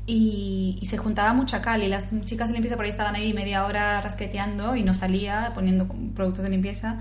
Y, 0.07 0.79
y 0.81 0.87
se 0.87 0.99
juntaba 0.99 1.33
mucha 1.33 1.63
cal 1.63 1.83
y 1.83 1.89
las 1.89 2.11
chicas 2.25 2.49
de 2.49 2.55
limpieza 2.55 2.77
por 2.77 2.85
ahí 2.85 2.91
estaban 2.91 3.17
ahí 3.17 3.33
media 3.33 3.65
hora 3.65 4.01
rasqueteando 4.01 4.77
y 4.77 4.85
no 4.85 4.95
salía 4.95 5.51
poniendo 5.55 5.89
productos 6.15 6.45
de 6.45 6.51
limpieza 6.51 7.01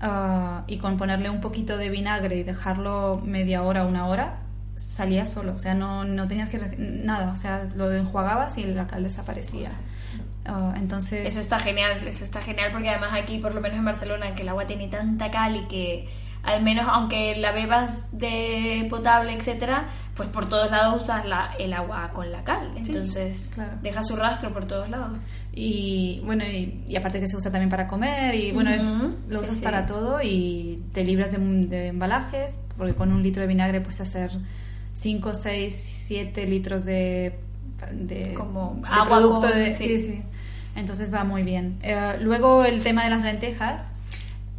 ah, 0.00 0.64
y 0.66 0.78
con 0.78 0.96
ponerle 0.96 1.30
un 1.30 1.40
poquito 1.40 1.76
de 1.76 1.90
vinagre 1.90 2.38
y 2.38 2.42
dejarlo 2.42 3.22
media 3.24 3.62
hora 3.62 3.86
una 3.86 4.06
hora 4.08 4.40
salía 4.74 5.26
solo 5.26 5.54
o 5.54 5.58
sea 5.60 5.74
no, 5.74 6.04
no 6.04 6.26
tenías 6.26 6.48
que 6.48 6.58
nada 6.58 7.32
o 7.32 7.36
sea 7.36 7.68
lo 7.76 7.92
enjuagabas 7.92 8.58
y 8.58 8.64
la 8.64 8.88
cal 8.88 9.04
desaparecía. 9.04 9.70
Ah, 10.44 10.74
entonces 10.76 11.26
Eso 11.26 11.40
está 11.40 11.58
genial, 11.58 12.06
eso 12.08 12.24
está 12.24 12.40
genial 12.42 12.70
porque 12.72 12.88
además 12.88 13.12
aquí, 13.12 13.38
por 13.38 13.54
lo 13.54 13.60
menos 13.60 13.78
en 13.78 13.84
Barcelona, 13.84 14.34
que 14.34 14.42
el 14.42 14.48
agua 14.48 14.66
tiene 14.66 14.88
tanta 14.88 15.30
cal 15.30 15.56
y 15.56 15.68
que 15.68 16.08
al 16.42 16.62
menos 16.62 16.86
aunque 16.88 17.36
la 17.36 17.52
bebas 17.52 18.06
de 18.16 18.86
potable, 18.90 19.32
etcétera, 19.34 19.88
pues 20.16 20.28
por 20.28 20.48
todos 20.48 20.70
lados 20.70 21.02
usas 21.04 21.24
la, 21.26 21.52
el 21.58 21.72
agua 21.72 22.10
con 22.12 22.30
la 22.32 22.44
cal. 22.44 22.72
Entonces 22.76 23.50
claro. 23.54 23.72
deja 23.82 24.02
su 24.02 24.16
rastro 24.16 24.52
por 24.52 24.66
todos 24.66 24.88
lados. 24.90 25.18
Y 25.52 26.20
bueno, 26.24 26.44
y, 26.44 26.84
y 26.88 26.96
aparte 26.96 27.18
que 27.20 27.26
se 27.26 27.36
usa 27.36 27.50
también 27.50 27.70
para 27.70 27.88
comer 27.88 28.34
y 28.34 28.52
bueno, 28.52 28.70
es, 28.70 28.84
Ujú, 28.84 29.16
lo 29.28 29.40
usas 29.40 29.56
sí. 29.56 29.62
para 29.62 29.84
todo 29.84 30.20
y 30.22 30.82
te 30.92 31.04
libras 31.04 31.32
de, 31.32 31.38
de 31.38 31.86
embalajes, 31.88 32.58
porque 32.78 32.94
con 32.94 33.10
un 33.12 33.22
litro 33.22 33.42
de 33.42 33.48
vinagre 33.48 33.80
puedes 33.80 34.00
hacer 34.00 34.30
5, 34.94 35.34
6, 35.34 36.02
7 36.06 36.46
litros 36.46 36.84
de, 36.84 37.38
de, 37.92 38.32
Como 38.34 38.78
de 38.80 38.88
agua 38.88 39.18
producto. 39.18 39.40
con- 39.48 39.50
de- 39.58 39.74
sí. 39.74 39.84
sí, 39.84 39.98
sí. 40.00 40.22
Entonces 40.76 41.12
va 41.12 41.24
muy 41.24 41.42
bien. 41.42 41.78
Eh, 41.82 42.16
luego 42.20 42.64
el 42.64 42.82
tema 42.82 43.02
de 43.04 43.10
las 43.10 43.22
lentejas, 43.22 43.84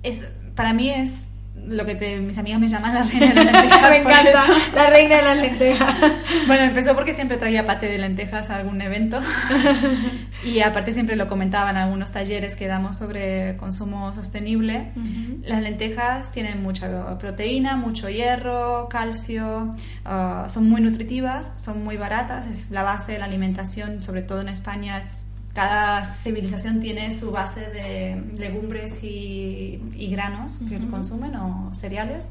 es, 0.04 0.20
para 0.56 0.74
mí 0.74 0.90
es 0.90 1.26
lo 1.68 1.86
que 1.86 1.96
te- 1.96 2.20
mis 2.20 2.38
amigas 2.38 2.60
me 2.60 2.68
llaman 2.68 2.94
la 2.94 3.04
reina 3.04 3.28
de 3.28 3.34
las 3.44 3.46
lentejas. 3.54 3.90
Me 3.90 3.98
encanta, 3.98 4.44
la 4.74 4.90
reina 4.90 5.16
de 5.18 5.22
las 5.22 5.38
lentejas. 5.38 5.96
Bueno, 6.48 6.64
empezó 6.64 6.96
porque 6.96 7.14
siempre 7.14 7.38
traía 7.38 7.66
pate 7.68 7.86
de 7.88 7.98
lentejas 8.00 8.50
a 8.50 8.56
algún 8.58 8.82
evento 8.82 9.22
y 10.44 10.60
aparte 10.62 10.92
siempre 10.92 11.16
lo 11.16 11.28
comentaba 11.28 11.70
en 11.70 11.78
algunos 11.78 12.12
talleres 12.12 12.56
que 12.56 12.68
damos 12.68 12.98
sobre 12.98 13.56
consumo 13.58 14.12
sostenible. 14.12 14.92
Las 15.44 15.62
lentejas 15.62 16.32
tienen 16.32 16.62
mucha 16.64 17.18
proteína, 17.20 17.78
mucho 17.78 18.10
hierro, 18.10 18.88
calcio, 18.90 19.76
ah, 20.04 20.48
son 20.50 20.70
muy 20.70 20.82
nutritivas, 20.82 21.52
son 21.58 21.84
muy 21.84 21.96
baratas, 21.98 22.48
es 22.48 22.72
la 22.72 22.84
base 22.84 23.14
de 23.14 23.20
la 23.20 23.26
alimentación, 23.26 24.02
sobre 24.04 24.24
todo 24.24 24.42
en 24.42 24.50
España. 24.50 24.98
es- 24.98 25.24
cada 25.54 26.06
civilización 26.06 26.80
tiene 26.80 27.14
su 27.18 27.32
base 27.32 27.70
de 27.70 28.22
legumbres 28.38 29.04
y, 29.04 29.82
y 29.96 30.08
granos 30.10 30.60
que 30.70 30.80
consumen 30.88 31.36
o 31.36 31.74
cereales. 31.74 32.26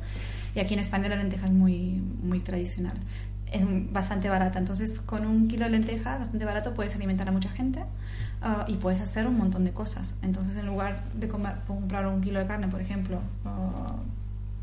Y 0.55 0.61
aquí 0.61 0.75
en 0.75 0.81
España 0.81 1.09
la 1.09 1.17
lenteja 1.17 1.47
es 1.47 1.53
muy, 1.53 2.03
muy 2.23 2.41
tradicional. 2.41 2.95
Es 3.53 3.63
bastante 3.93 4.29
barata. 4.29 4.59
Entonces, 4.59 5.01
con 5.01 5.27
un 5.27 5.49
kilo 5.49 5.65
de 5.65 5.71
lentejas, 5.71 6.21
bastante 6.21 6.45
barato, 6.45 6.75
puedes 6.75 6.95
alimentar 6.95 7.29
a 7.29 7.33
mucha 7.33 7.51
gente 7.51 7.85
ah, 8.43 8.65
y 8.67 8.77
puedes 8.77 9.01
hacer 9.01 9.27
un 9.27 9.37
montón 9.37 9.65
de 9.65 9.73
cosas. 9.73 10.15
Entonces, 10.23 10.57
en 10.57 10.67
lugar 10.67 11.03
de 11.15 11.29
comer, 11.29 11.57
comprar 11.67 12.07
un 12.07 12.21
kilo 12.21 12.39
de 12.39 12.47
carne, 12.47 12.69
por 12.69 12.81
ejemplo, 12.81 13.21
ah, 13.45 13.97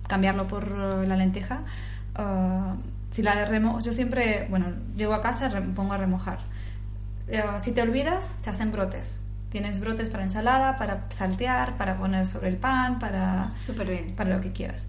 cambiarlo 0.08 0.48
por 0.48 0.64
ah, 0.64 1.04
la 1.06 1.16
lenteja, 1.16 1.62
si 3.12 3.22
la 3.22 3.46
remo 3.46 3.80
yo 3.80 3.94
siempre, 3.94 4.48
bueno, 4.50 4.66
llego 4.96 5.14
a 5.14 5.22
casa 5.22 5.52
pongo 5.76 5.94
a 5.94 5.98
remojar. 5.98 6.40
Eh, 7.28 7.44
si 7.60 7.72
te 7.72 7.82
olvidas, 7.82 8.34
se 8.42 8.50
hacen 8.50 8.72
brotes. 8.72 9.22
Tienes 9.50 9.80
brotes 9.80 10.10
para 10.10 10.24
ensalada, 10.24 10.78
para 10.78 11.06
saltear, 11.10 11.78
para 11.78 11.98
poner 11.98 12.26
sobre 12.28 12.50
el 12.50 12.58
pan, 12.58 13.00
para 13.00 13.52
Súper 13.66 13.88
bien. 13.90 14.16
para 14.16 14.36
lo 14.36 14.42
que 14.42 14.52
quieras. 14.52 14.86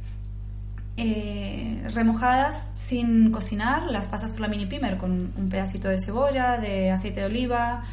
Eh, 0.96 1.86
remojadas 1.94 2.66
sin 2.74 3.30
cocinar, 3.30 3.84
las 3.84 4.08
pasas 4.08 4.32
por 4.32 4.40
la 4.40 4.48
mini 4.48 4.66
pimer 4.66 4.96
con 4.98 5.32
un 5.36 5.48
pedacito 5.48 5.88
de 5.88 5.98
cebolla, 6.00 6.58
de 6.58 6.90
aceite 6.90 7.20
de 7.20 7.26
oliva, 7.26 7.84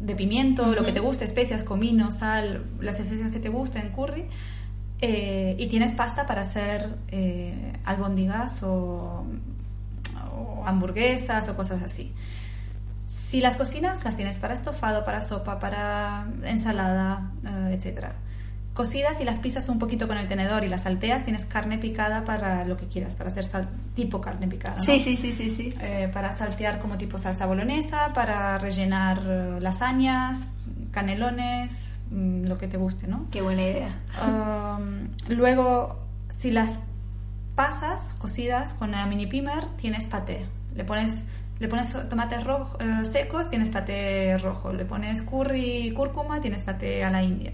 de 0.00 0.14
pimiento, 0.14 0.74
lo 0.74 0.84
que 0.84 0.92
te 0.92 1.00
guste, 1.00 1.24
especias, 1.26 1.64
comino, 1.64 2.10
sal, 2.10 2.64
las 2.80 2.98
especias 2.98 3.30
que 3.30 3.40
te 3.40 3.50
gusten, 3.50 3.90
curry. 3.90 4.24
eh, 5.00 5.54
y 5.58 5.66
tienes 5.68 5.92
pasta 5.92 6.26
para 6.26 6.40
hacer 6.42 6.96
eh, 7.08 7.74
albóndigas 7.84 8.62
o, 8.62 9.24
o 10.34 10.62
hamburguesas 10.66 11.48
o 11.50 11.56
cosas 11.56 11.82
así. 11.82 12.12
Si 13.08 13.40
las 13.40 13.56
cocinas, 13.56 14.04
las 14.04 14.14
tienes 14.16 14.38
para 14.38 14.54
estofado, 14.54 15.04
para 15.04 15.22
sopa, 15.22 15.58
para 15.58 16.26
ensalada, 16.44 17.30
eh, 17.44 17.74
etcétera. 17.74 18.12
Cocidas 18.74 19.20
y 19.20 19.24
las 19.24 19.40
pisas 19.40 19.68
un 19.68 19.80
poquito 19.80 20.06
con 20.06 20.18
el 20.18 20.28
tenedor 20.28 20.62
y 20.62 20.68
las 20.68 20.82
salteas, 20.84 21.24
tienes 21.24 21.44
carne 21.46 21.78
picada 21.78 22.24
para 22.24 22.64
lo 22.64 22.76
que 22.76 22.86
quieras, 22.86 23.16
para 23.16 23.30
hacer 23.30 23.44
sal- 23.44 23.68
tipo 23.96 24.20
carne 24.20 24.46
picada. 24.46 24.76
¿no? 24.76 24.82
Sí, 24.82 25.00
sí, 25.00 25.16
sí, 25.16 25.32
sí, 25.32 25.50
sí. 25.50 25.74
Eh, 25.80 26.08
para 26.12 26.30
saltear 26.36 26.78
como 26.78 26.96
tipo 26.96 27.18
salsa 27.18 27.46
bolognesa, 27.46 28.12
para 28.12 28.56
rellenar 28.58 29.20
eh, 29.24 29.58
lasañas, 29.60 30.46
canelones, 30.92 31.96
mm, 32.10 32.44
lo 32.44 32.56
que 32.58 32.68
te 32.68 32.76
guste, 32.76 33.08
¿no? 33.08 33.26
Qué 33.32 33.40
buena 33.42 33.62
idea. 33.62 33.88
Um, 34.24 35.08
luego, 35.28 35.98
si 36.30 36.50
las 36.50 36.80
pasas 37.54 38.02
cocidas 38.18 38.74
con 38.74 38.92
la 38.92 39.04
mini 39.06 39.26
pimer, 39.26 39.64
tienes 39.80 40.04
paté. 40.04 40.46
Le 40.76 40.84
pones, 40.84 41.24
le 41.60 41.68
pones 41.68 41.92
tomates 42.08 42.44
rojo- 42.44 42.76
eh, 42.80 43.04
secos, 43.04 43.48
tienes 43.50 43.70
paté 43.70 44.38
rojo. 44.38 44.72
Le 44.72 44.84
pones 44.84 45.22
curry 45.22 45.92
cúrcuma, 45.94 46.40
tienes 46.40 46.62
paté 46.62 47.04
a 47.04 47.10
la 47.10 47.22
india. 47.22 47.52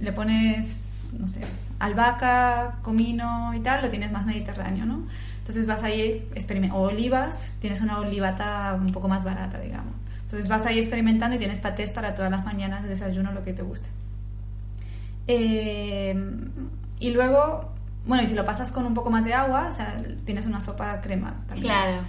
Le 0.00 0.12
pones, 0.12 0.88
no 1.18 1.28
sé, 1.28 1.40
albahaca, 1.78 2.76
comino 2.82 3.54
y 3.54 3.60
tal, 3.60 3.82
lo 3.82 3.90
tienes 3.90 4.10
más 4.12 4.26
mediterráneo, 4.26 4.86
¿no? 4.86 5.06
Entonces 5.38 5.66
vas 5.66 5.82
ahí, 5.82 6.28
o 6.72 6.80
olivas, 6.80 7.54
tienes 7.60 7.80
una 7.80 7.98
olivata 8.00 8.76
un 8.78 8.92
poco 8.92 9.08
más 9.08 9.24
barata, 9.24 9.58
digamos. 9.58 9.94
Entonces 10.22 10.46
vas 10.48 10.66
ahí 10.66 10.78
experimentando 10.78 11.36
y 11.36 11.38
tienes 11.38 11.58
patés 11.58 11.90
para 11.90 12.14
todas 12.14 12.30
las 12.30 12.44
mañanas 12.44 12.82
de 12.82 12.90
desayuno, 12.90 13.32
lo 13.32 13.42
que 13.42 13.54
te 13.54 13.62
guste. 13.62 13.88
Eh, 15.26 16.14
y 17.00 17.10
luego, 17.10 17.72
bueno, 18.06 18.22
y 18.22 18.26
si 18.26 18.34
lo 18.34 18.44
pasas 18.44 18.72
con 18.72 18.84
un 18.86 18.94
poco 18.94 19.10
más 19.10 19.24
de 19.24 19.34
agua, 19.34 19.70
tienes 20.24 20.46
una 20.46 20.60
sopa 20.60 21.00
crema 21.00 21.34
también. 21.46 21.72
Claro, 21.72 22.02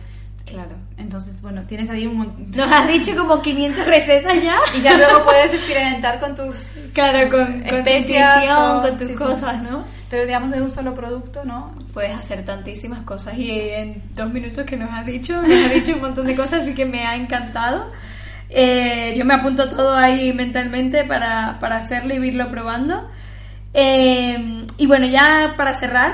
claro. 0.46 0.76
Entonces, 0.98 1.42
bueno, 1.42 1.64
tienes 1.68 1.90
ahí 1.90 2.06
un 2.08 2.18
montón. 2.18 2.52
Nos 2.52 2.72
has 2.72 2.88
dicho 2.88 3.16
como 3.18 3.42
500 3.42 3.86
recetas 3.86 4.42
ya. 4.44 4.58
Y 4.78 4.82
ya 4.82 4.98
luego 4.98 5.24
puedes 5.24 5.54
experimentar 5.54 6.20
con 6.20 6.36
tus 6.36 6.92
Claro, 6.94 7.30
con, 7.30 7.46
con 7.46 7.64
tu 7.64 7.76
especias 7.76 8.36
intuición, 8.44 8.78
o- 8.78 8.82
con 8.82 8.98
tus 8.98 9.08
sí. 9.08 9.14
cosas, 9.16 9.62
¿no? 9.64 9.86
Pero 10.10 10.26
digamos 10.26 10.50
de 10.52 10.62
un 10.62 10.72
solo 10.72 10.96
producto, 10.96 11.46
¿no? 11.46 11.74
Puedes 11.94 12.16
hacer 12.18 12.44
tantísimas 12.44 13.04
cosas 13.04 13.38
y 13.38 13.52
en 13.52 14.02
dos 14.16 14.34
minutos 14.34 14.66
que 14.66 14.76
nos 14.76 14.92
has 14.92 15.06
dicho, 15.06 15.40
nos 15.42 15.52
has 15.66 15.74
dicho 15.74 15.94
un 15.94 16.02
montón 16.02 16.26
de 16.26 16.36
cosas, 16.36 16.62
así 16.64 16.74
que 16.74 16.86
me 16.86 17.06
ha 17.06 17.16
encantado. 17.16 17.92
Eh, 18.50 19.14
yo 19.16 19.26
me 19.26 19.36
apunto 19.36 19.70
todo 19.70 19.96
ahí 19.96 20.34
mentalmente 20.34 21.04
para, 21.04 21.60
para 21.60 21.78
hacerlo 21.78 22.16
y 22.16 22.28
irlo 22.28 22.50
probando. 22.50 23.08
Eh, 23.74 24.66
y 24.78 24.88
bueno, 24.88 25.06
ya 25.06 25.54
para 25.56 25.74
cerrar, 25.76 26.14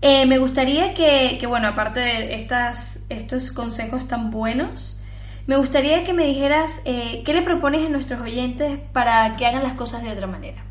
eh, 0.00 0.26
me 0.26 0.38
gustaría 0.38 0.94
que, 0.94 1.38
que, 1.40 1.46
bueno, 1.46 1.68
aparte 1.68 2.00
de 2.00 2.34
estas, 2.34 3.04
estos 3.08 3.52
consejos 3.52 4.06
tan 4.06 4.30
buenos, 4.30 5.00
me 5.48 5.56
gustaría 5.56 6.04
que 6.04 6.12
me 6.12 6.24
dijeras 6.26 6.82
eh, 6.84 7.22
qué 7.24 7.32
le 7.32 7.42
propones 7.42 7.86
a 7.86 7.88
nuestros 7.88 8.20
oyentes 8.20 8.78
para 8.92 9.34
que 9.36 9.46
hagan 9.46 9.62
las 9.62 9.72
cosas 9.72 10.02
de 10.02 10.10
otra 10.10 10.26
manera. 10.26 10.62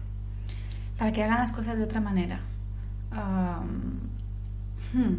Para 0.98 1.12
que 1.12 1.24
hagan 1.24 1.40
las 1.40 1.52
cosas 1.52 1.78
de 1.78 1.84
otra 1.84 2.00
manera. 2.00 2.40
Um, 3.12 4.00
hmm. 4.94 5.18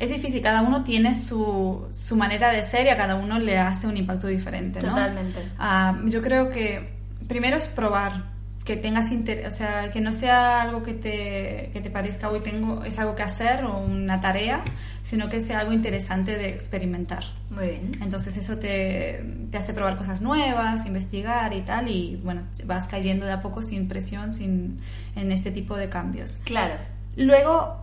Es 0.00 0.10
difícil, 0.10 0.42
cada 0.42 0.62
uno 0.62 0.82
tiene 0.82 1.14
su, 1.14 1.86
su 1.92 2.16
manera 2.16 2.50
de 2.50 2.64
ser 2.64 2.86
y 2.86 2.88
a 2.88 2.96
cada 2.96 3.14
uno 3.14 3.38
le 3.38 3.56
hace 3.56 3.86
un 3.86 3.96
impacto 3.96 4.26
diferente, 4.26 4.80
¿no? 4.80 4.88
Totalmente. 4.88 5.48
Ah, 5.60 5.96
yo 6.06 6.20
creo 6.20 6.50
que 6.50 6.92
primero 7.28 7.56
es 7.56 7.68
probar, 7.68 8.24
que 8.64 8.76
tengas 8.76 9.10
interés, 9.10 9.48
o 9.48 9.50
sea, 9.50 9.90
que 9.90 10.00
no 10.00 10.12
sea 10.12 10.62
algo 10.62 10.82
que 10.82 10.94
te, 10.94 11.70
que 11.72 11.80
te 11.80 11.90
parezca 11.90 12.30
hoy 12.30 12.40
tengo, 12.40 12.84
es 12.84 12.98
algo 12.98 13.16
que 13.16 13.22
hacer 13.22 13.64
o 13.64 13.78
una 13.78 14.20
tarea, 14.20 14.62
sino 15.02 15.28
que 15.28 15.40
sea 15.40 15.58
algo 15.58 15.72
interesante 15.72 16.36
de 16.36 16.50
experimentar. 16.50 17.24
Muy 17.50 17.68
bien. 17.68 17.98
Entonces 18.00 18.36
eso 18.36 18.58
te, 18.58 19.24
te 19.50 19.58
hace 19.58 19.74
probar 19.74 19.96
cosas 19.96 20.22
nuevas, 20.22 20.86
investigar 20.86 21.52
y 21.54 21.62
tal, 21.62 21.88
y 21.88 22.20
bueno, 22.22 22.42
vas 22.64 22.86
cayendo 22.86 23.26
de 23.26 23.32
a 23.32 23.40
poco 23.40 23.62
sin 23.62 23.88
presión, 23.88 24.30
sin, 24.30 24.78
en 25.16 25.32
este 25.32 25.50
tipo 25.50 25.76
de 25.76 25.88
cambios. 25.88 26.38
Claro. 26.44 26.74
Luego, 27.16 27.76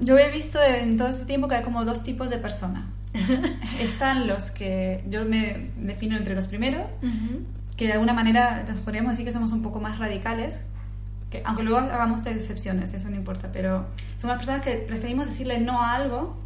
yo 0.00 0.18
he 0.18 0.30
visto 0.30 0.58
en 0.62 0.96
todo 0.96 1.08
este 1.08 1.26
tiempo 1.26 1.46
que 1.46 1.56
hay 1.56 1.62
como 1.62 1.84
dos 1.84 2.02
tipos 2.04 2.30
de 2.30 2.38
personas. 2.38 2.84
Están 3.80 4.26
los 4.26 4.50
que 4.50 5.04
yo 5.08 5.26
me 5.26 5.70
defino 5.76 6.16
entre 6.16 6.34
los 6.34 6.46
primeros, 6.46 6.92
que 7.76 7.86
de 7.86 7.92
alguna 7.92 8.12
manera 8.12 8.64
nos 8.68 8.80
podríamos 8.80 9.12
decir 9.12 9.24
que 9.24 9.32
somos 9.32 9.52
un 9.52 9.62
poco 9.62 9.80
más 9.80 9.98
radicales, 9.98 10.60
que 11.30 11.42
aunque 11.44 11.62
luego 11.62 11.78
hagamos 11.78 12.26
excepciones, 12.26 12.92
eso 12.94 13.08
no 13.08 13.16
importa, 13.16 13.50
pero 13.52 13.86
son 14.20 14.28
las 14.28 14.38
personas 14.38 14.62
que 14.62 14.72
preferimos 14.76 15.28
decirle 15.28 15.58
no 15.60 15.82
a 15.82 15.94
algo 15.94 16.36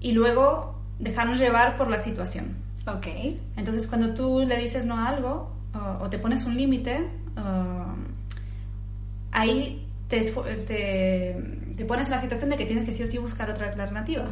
y 0.00 0.12
luego 0.12 0.78
dejarnos 0.98 1.38
llevar 1.38 1.76
por 1.76 1.90
la 1.90 2.02
situación. 2.02 2.56
Ok. 2.86 3.06
Entonces, 3.56 3.86
cuando 3.86 4.14
tú 4.14 4.44
le 4.46 4.58
dices 4.58 4.86
no 4.86 4.96
a 4.96 5.08
algo 5.08 5.50
uh, 5.74 6.04
o 6.04 6.10
te 6.10 6.18
pones 6.18 6.44
un 6.44 6.56
límite, 6.56 7.08
uh, 7.36 7.96
ahí 9.32 9.86
te, 10.08 10.20
te, 10.20 11.74
te, 11.76 11.84
pones 11.84 12.06
en 12.06 12.12
la 12.12 12.20
situación 12.20 12.50
de 12.50 12.56
que 12.56 12.66
tienes 12.66 12.84
que 12.84 12.92
sí 12.92 13.02
o 13.02 13.06
sí 13.06 13.18
buscar 13.18 13.50
otra 13.50 13.68
alternativa. 13.68 14.26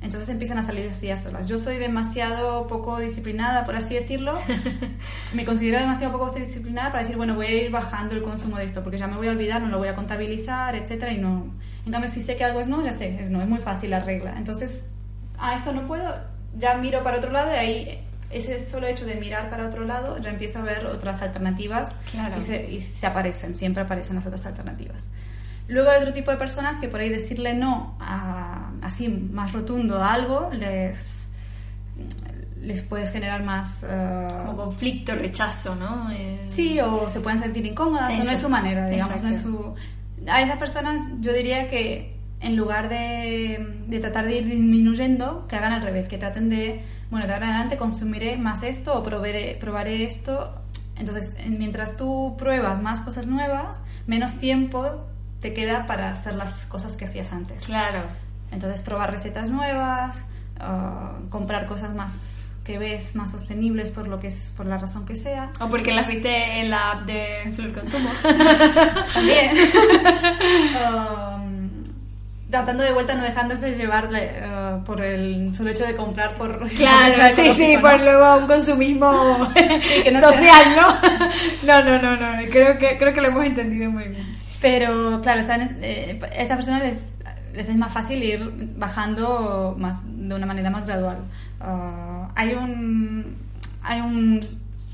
Entonces 0.00 0.28
empiezan 0.28 0.58
a 0.58 0.64
salir 0.64 0.88
así 0.88 1.10
a 1.10 1.16
solas. 1.16 1.48
Yo 1.48 1.58
soy 1.58 1.78
demasiado 1.78 2.68
poco 2.68 2.98
disciplinada, 2.98 3.64
por 3.64 3.74
así 3.74 3.94
decirlo. 3.94 4.38
me 5.34 5.44
considero 5.44 5.78
demasiado 5.78 6.12
poco 6.12 6.30
disciplinada 6.32 6.90
para 6.90 7.02
decir, 7.02 7.16
bueno, 7.16 7.34
voy 7.34 7.46
a 7.46 7.62
ir 7.62 7.70
bajando 7.70 8.14
el 8.14 8.22
consumo 8.22 8.58
de 8.58 8.64
esto, 8.64 8.82
porque 8.82 8.96
ya 8.98 9.08
me 9.08 9.16
voy 9.16 9.26
a 9.26 9.32
olvidar, 9.32 9.60
no 9.60 9.68
lo 9.68 9.78
voy 9.78 9.88
a 9.88 9.96
contabilizar, 9.96 10.76
etcétera, 10.76 11.12
y 11.12 11.18
no. 11.18 11.52
En 11.84 11.92
cambio, 11.92 12.08
si 12.08 12.22
sé 12.22 12.36
que 12.36 12.44
algo 12.44 12.60
es 12.60 12.68
no, 12.68 12.84
ya 12.84 12.92
sé, 12.92 13.20
es 13.20 13.28
no, 13.28 13.42
es 13.42 13.48
muy 13.48 13.58
fácil 13.58 13.90
la 13.90 14.00
regla. 14.00 14.34
Entonces, 14.36 14.84
a 15.36 15.56
esto 15.56 15.72
no 15.72 15.86
puedo, 15.88 16.14
ya 16.56 16.74
miro 16.74 17.02
para 17.02 17.18
otro 17.18 17.32
lado 17.32 17.50
y 17.52 17.56
ahí 17.56 18.04
ese 18.30 18.64
solo 18.64 18.86
hecho 18.86 19.06
de 19.06 19.14
mirar 19.14 19.48
para 19.48 19.66
otro 19.66 19.84
lado 19.84 20.18
ya 20.18 20.30
empiezo 20.30 20.58
a 20.58 20.62
ver 20.62 20.84
otras 20.86 21.22
alternativas 21.22 21.92
y, 22.36 22.40
se, 22.40 22.70
y 22.70 22.80
se 22.80 23.06
aparecen, 23.06 23.54
siempre 23.54 23.82
aparecen 23.82 24.16
las 24.16 24.26
otras 24.26 24.44
alternativas. 24.46 25.08
Luego 25.66 25.90
hay 25.90 26.00
otro 26.00 26.12
tipo 26.12 26.30
de 26.30 26.38
personas 26.38 26.78
que 26.78 26.88
por 26.88 27.00
ahí 27.00 27.10
decirle 27.10 27.54
no 27.54 27.96
a, 28.00 28.67
así 28.82 29.08
más 29.08 29.52
rotundo 29.52 30.02
a 30.02 30.12
algo 30.12 30.50
les, 30.52 31.26
les 32.60 32.82
puedes 32.82 33.10
generar 33.10 33.42
más... 33.42 33.84
Uh, 33.84 34.46
Como 34.46 34.56
conflicto, 34.56 35.14
rechazo, 35.14 35.74
¿no? 35.74 36.10
Eh... 36.10 36.44
Sí, 36.46 36.80
o 36.80 37.08
se 37.08 37.20
pueden 37.20 37.40
sentir 37.40 37.64
incómodas, 37.66 38.12
o 38.14 38.24
no 38.24 38.30
es 38.30 38.40
su 38.40 38.48
manera, 38.48 38.88
digamos, 38.88 39.22
no 39.22 39.28
es 39.28 39.40
su... 39.40 39.74
A 40.26 40.42
esas 40.42 40.58
personas 40.58 40.96
yo 41.20 41.32
diría 41.32 41.68
que 41.68 42.16
en 42.40 42.56
lugar 42.56 42.88
de, 42.88 43.82
de, 43.86 44.00
tratar 44.00 44.26
de 44.26 44.36
ir 44.36 44.46
disminuyendo, 44.46 45.46
que 45.48 45.56
hagan 45.56 45.72
al 45.72 45.82
revés, 45.82 46.08
que 46.08 46.18
traten 46.18 46.48
de, 46.48 46.84
bueno, 47.10 47.26
de 47.26 47.34
ahora 47.34 47.46
en 47.46 47.52
adelante 47.52 47.76
consumiré 47.76 48.36
más 48.36 48.62
esto 48.62 48.96
o 48.96 49.02
probaré, 49.02 49.56
probaré 49.60 50.04
esto. 50.04 50.62
Entonces, 50.96 51.34
mientras 51.48 51.96
tú 51.96 52.36
pruebas 52.38 52.80
más 52.82 53.00
cosas 53.00 53.26
nuevas, 53.26 53.80
menos 54.06 54.34
tiempo 54.34 55.06
te 55.40 55.54
queda 55.54 55.86
para 55.86 56.10
hacer 56.10 56.34
las 56.34 56.66
cosas 56.66 56.96
que 56.96 57.04
hacías 57.04 57.32
antes. 57.32 57.64
Claro. 57.64 58.02
Entonces, 58.50 58.82
probar 58.82 59.10
recetas 59.10 59.50
nuevas, 59.50 60.24
uh, 60.60 61.28
comprar 61.28 61.66
cosas 61.66 61.94
más 61.94 62.38
que 62.68 62.78
ves 62.78 63.16
más 63.16 63.30
sostenibles 63.30 63.90
por 63.90 64.06
lo 64.06 64.20
que 64.20 64.26
es 64.26 64.50
por 64.54 64.66
la 64.66 64.76
razón 64.76 65.06
que 65.06 65.16
sea 65.16 65.50
o 65.58 65.68
porque 65.70 65.94
las 65.94 66.06
viste 66.06 66.60
en 66.60 66.68
la 66.68 66.90
app 66.90 67.06
de 67.06 67.50
Flor 67.56 67.72
Consumo 67.72 68.10
también 69.14 69.56
um, 70.76 71.70
tratando 72.50 72.84
de 72.84 72.92
vuelta 72.92 73.14
no 73.14 73.22
dejándose 73.22 73.74
llevar 73.74 74.10
uh, 74.10 74.84
por 74.84 75.00
el 75.00 75.54
solo 75.54 75.70
hecho 75.70 75.86
de 75.86 75.96
comprar 75.96 76.34
por 76.34 76.68
claro 76.72 77.14
sí 77.34 77.54
sí 77.54 77.76
¿no? 77.76 77.80
por 77.80 78.00
luego 78.00 78.36
un 78.36 78.46
consumismo 78.46 79.50
sí, 79.56 80.10
no 80.12 80.20
social 80.20 80.76
¿no? 80.76 81.82
no 81.82 81.82
no 81.84 82.02
no 82.02 82.16
no 82.16 82.50
creo 82.50 82.76
que 82.76 82.98
creo 82.98 83.14
que 83.14 83.20
lo 83.22 83.28
hemos 83.28 83.46
entendido 83.46 83.90
muy 83.90 84.08
bien 84.08 84.38
pero 84.60 85.20
claro, 85.22 85.42
están, 85.42 85.78
eh, 85.82 86.18
a 86.20 86.26
estas 86.26 86.56
personas 86.56 86.82
les, 86.82 87.14
les, 87.58 87.68
es 87.68 87.76
más 87.76 87.92
fácil 87.92 88.22
ir 88.22 88.72
bajando 88.76 89.74
más, 89.78 89.98
de 90.04 90.34
una 90.34 90.46
manera 90.46 90.70
más 90.70 90.86
gradual. 90.86 91.18
Uh, 91.60 92.30
hay 92.36 92.54
un 92.54 93.36
hay 93.82 94.00
un 94.00 94.40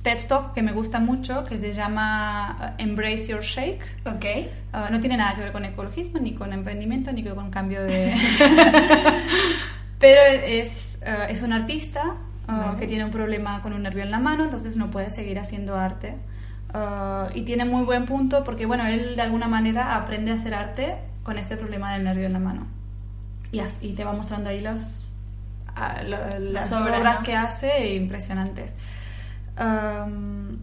TED 0.02 0.26
Talk 0.26 0.54
que 0.54 0.62
me 0.62 0.72
gusta 0.72 0.98
mucho 0.98 1.44
que 1.44 1.58
se 1.58 1.72
llama 1.72 2.56
uh, 2.58 2.82
Embrace 2.82 3.26
Your 3.28 3.42
Shake. 3.42 3.82
Okay. 4.16 4.50
Uh, 4.72 4.90
no 4.90 5.00
tiene 5.00 5.16
nada 5.18 5.34
que 5.34 5.42
ver 5.42 5.52
con 5.52 5.64
ecologismo, 5.64 6.18
ni 6.20 6.32
con 6.32 6.52
emprendimiento, 6.52 7.12
ni 7.12 7.22
con 7.22 7.50
cambio 7.50 7.82
de... 7.82 8.14
Pero 9.98 10.20
es, 10.22 10.98
uh, 11.02 11.30
es 11.30 11.42
un 11.42 11.52
artista 11.52 12.16
uh, 12.48 12.78
que 12.78 12.86
tiene 12.86 13.04
un 13.04 13.10
problema 13.10 13.60
con 13.62 13.72
un 13.72 13.82
nervio 13.82 14.02
en 14.02 14.10
la 14.10 14.20
mano, 14.20 14.44
entonces 14.44 14.76
no 14.76 14.90
puede 14.90 15.10
seguir 15.10 15.38
haciendo 15.38 15.76
arte. 15.76 16.14
Uh, 16.74 17.30
y 17.34 17.42
tiene 17.42 17.64
muy 17.64 17.84
buen 17.84 18.04
punto 18.04 18.42
porque, 18.42 18.66
bueno, 18.66 18.86
él 18.86 19.16
de 19.16 19.22
alguna 19.22 19.48
manera 19.48 19.96
aprende 19.96 20.32
a 20.32 20.34
hacer 20.34 20.54
arte 20.54 20.96
con 21.24 21.38
este 21.38 21.56
problema 21.56 21.92
del 21.94 22.04
nervio 22.04 22.26
en 22.26 22.32
la 22.32 22.38
mano. 22.38 22.66
Y, 23.50 23.60
y 23.80 23.92
te 23.94 24.04
va 24.04 24.12
mostrando 24.12 24.50
ahí 24.50 24.60
las, 24.60 25.02
uh, 25.76 26.08
la, 26.08 26.38
las 26.38 26.70
obras, 26.70 27.00
obras 27.00 27.20
¿no? 27.20 27.26
que 27.26 27.34
hace 27.34 27.94
impresionantes. 27.94 28.72
Um, 29.58 30.58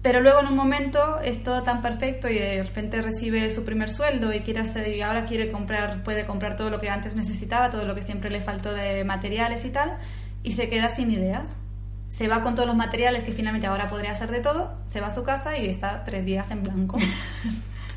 pero 0.00 0.20
luego 0.20 0.40
en 0.40 0.46
un 0.46 0.56
momento 0.56 1.20
es 1.20 1.42
todo 1.42 1.62
tan 1.62 1.82
perfecto 1.82 2.28
y 2.28 2.38
de 2.38 2.62
repente 2.62 3.02
recibe 3.02 3.50
su 3.50 3.64
primer 3.64 3.90
sueldo 3.90 4.32
y 4.32 4.40
quiere 4.40 4.60
hacer 4.60 4.88
y 4.88 5.02
ahora 5.02 5.24
quiere 5.24 5.50
comprar 5.50 6.02
puede 6.02 6.24
comprar 6.24 6.56
todo 6.56 6.70
lo 6.70 6.80
que 6.80 6.88
antes 6.88 7.16
necesitaba 7.16 7.68
todo 7.68 7.84
lo 7.84 7.94
que 7.94 8.02
siempre 8.02 8.30
le 8.30 8.40
faltó 8.40 8.72
de 8.72 9.02
materiales 9.04 9.64
y 9.64 9.70
tal 9.70 9.98
y 10.44 10.52
se 10.52 10.68
queda 10.68 10.88
sin 10.90 11.10
ideas 11.10 11.58
se 12.08 12.26
va 12.26 12.42
con 12.42 12.54
todos 12.54 12.66
los 12.66 12.76
materiales 12.76 13.24
que 13.24 13.32
finalmente 13.32 13.66
ahora 13.66 13.88
podría 13.88 14.12
hacer 14.12 14.30
de 14.30 14.40
todo, 14.40 14.78
se 14.86 15.00
va 15.00 15.08
a 15.08 15.14
su 15.14 15.24
casa 15.24 15.56
y 15.58 15.66
está 15.68 16.04
tres 16.04 16.24
días 16.24 16.50
en 16.50 16.62
blanco. 16.62 16.98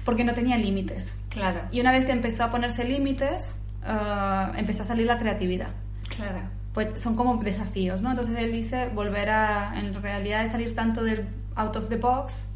Porque 0.06 0.24
no 0.24 0.34
tenía 0.34 0.58
límites. 0.58 1.16
Claro. 1.30 1.60
Y 1.72 1.80
una 1.80 1.92
vez 1.92 2.06
que 2.06 2.12
empezó 2.12 2.44
a 2.44 2.52
ponerse 2.52 2.84
límites, 2.84 3.56
uh, 3.84 4.58
empezó 4.58 4.84
a 4.84 4.86
salir 4.86 5.06
la 5.06 5.18
creatividad. 5.18 5.70
Claro. 6.16 6.40
Pues 6.74 7.00
son 7.02 7.16
como 7.16 7.36
desafíos, 7.44 8.02
¿no? 8.02 8.10
Entonces 8.10 8.38
él 8.38 8.52
dice 8.52 8.90
volver 8.90 9.30
a, 9.30 9.80
en 9.80 9.94
realidad, 10.02 10.44
de 10.44 10.50
salir 10.50 10.74
tanto 10.76 11.04
del 11.04 11.28
out 11.56 11.76
of 11.76 11.90
the 11.90 11.98
box, 11.98 12.48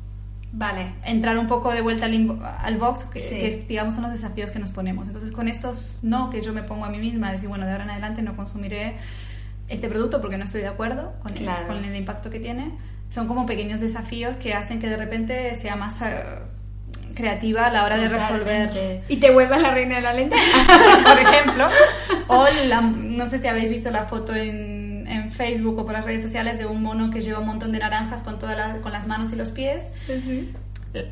Vale. 0.58 0.93
Entrar 1.03 1.38
un 1.38 1.47
poco 1.47 1.73
de 1.73 1.81
vuelta 1.81 2.05
al, 2.05 2.39
al 2.60 2.77
box, 2.77 3.03
que, 3.03 3.19
sí. 3.19 3.29
que 3.29 3.65
digamos, 3.67 3.93
son 3.93 4.03
los 4.03 4.13
desafíos 4.13 4.51
que 4.51 4.60
nos 4.60 4.71
ponemos. 4.71 5.08
Entonces, 5.08 5.34
con 5.34 5.49
estos 5.49 5.99
no 6.01 6.29
que 6.29 6.41
yo 6.41 6.53
me 6.53 6.63
pongo 6.63 6.86
a 6.86 6.89
mí 6.89 6.97
misma, 6.97 7.29
decir, 7.29 7.49
bueno, 7.49 7.65
de 7.65 7.73
ahora 7.73 7.84
en 7.84 7.89
adelante 7.89 8.21
no 8.21 8.38
consumiré 8.38 8.95
este 9.67 9.89
producto 9.89 10.21
porque 10.21 10.38
no 10.38 10.45
estoy 10.45 10.62
de 10.62 10.67
acuerdo 10.67 11.13
con, 11.21 11.34
claro. 11.34 11.63
el, 11.63 11.67
con 11.67 11.84
el 11.84 11.95
impacto 11.95 12.29
que 12.29 12.39
tiene. 12.39 12.71
Son 13.10 13.27
como 13.27 13.45
pequeños 13.45 13.81
desafíos 13.81 14.38
que 14.38 14.53
hacen 14.53 14.79
que 14.79 14.88
de 14.88 14.95
repente 14.95 15.55
sea 15.55 15.75
más 15.75 15.99
uh, 15.99 16.05
creativa 17.15 17.67
a 17.67 17.71
la 17.71 17.84
hora 17.84 17.97
de 17.97 18.10
resolver. 18.10 19.04
Y 19.08 19.17
te 19.17 19.32
vuelvas 19.32 19.62
la 19.62 19.73
reina 19.73 19.95
de 19.95 20.01
la 20.01 20.13
lenta. 20.13 20.36
por 21.04 21.19
ejemplo. 21.19 21.67
O 22.28 22.45
la, 22.67 22.82
no 22.82 23.25
sé 23.25 23.39
si 23.39 23.47
habéis 23.47 23.69
visto 23.69 23.89
la 23.89 24.06
foto 24.06 24.36
en, 24.36 25.08
en, 25.08 25.32
Facebook 25.32 25.80
o 25.80 25.86
por 25.86 25.93
las 25.93 26.06
redes 26.06 26.21
sociales 26.21 26.60
de 26.60 26.65
un 26.65 26.82
mono 26.82 27.10
que 27.10 27.21
lleva 27.21 27.39
un 27.39 27.47
montón 27.47 27.71
de 27.71 27.80
naranjas 27.80 28.21
con, 28.21 28.38
todas 28.39 28.56
las, 28.56 28.78
con 28.80 28.91
las 28.91 29.08
manos 29.08 29.34
y 29.34 29.36
los 29.36 29.51
pies. 29.51 29.89
Sí. 30.06 30.54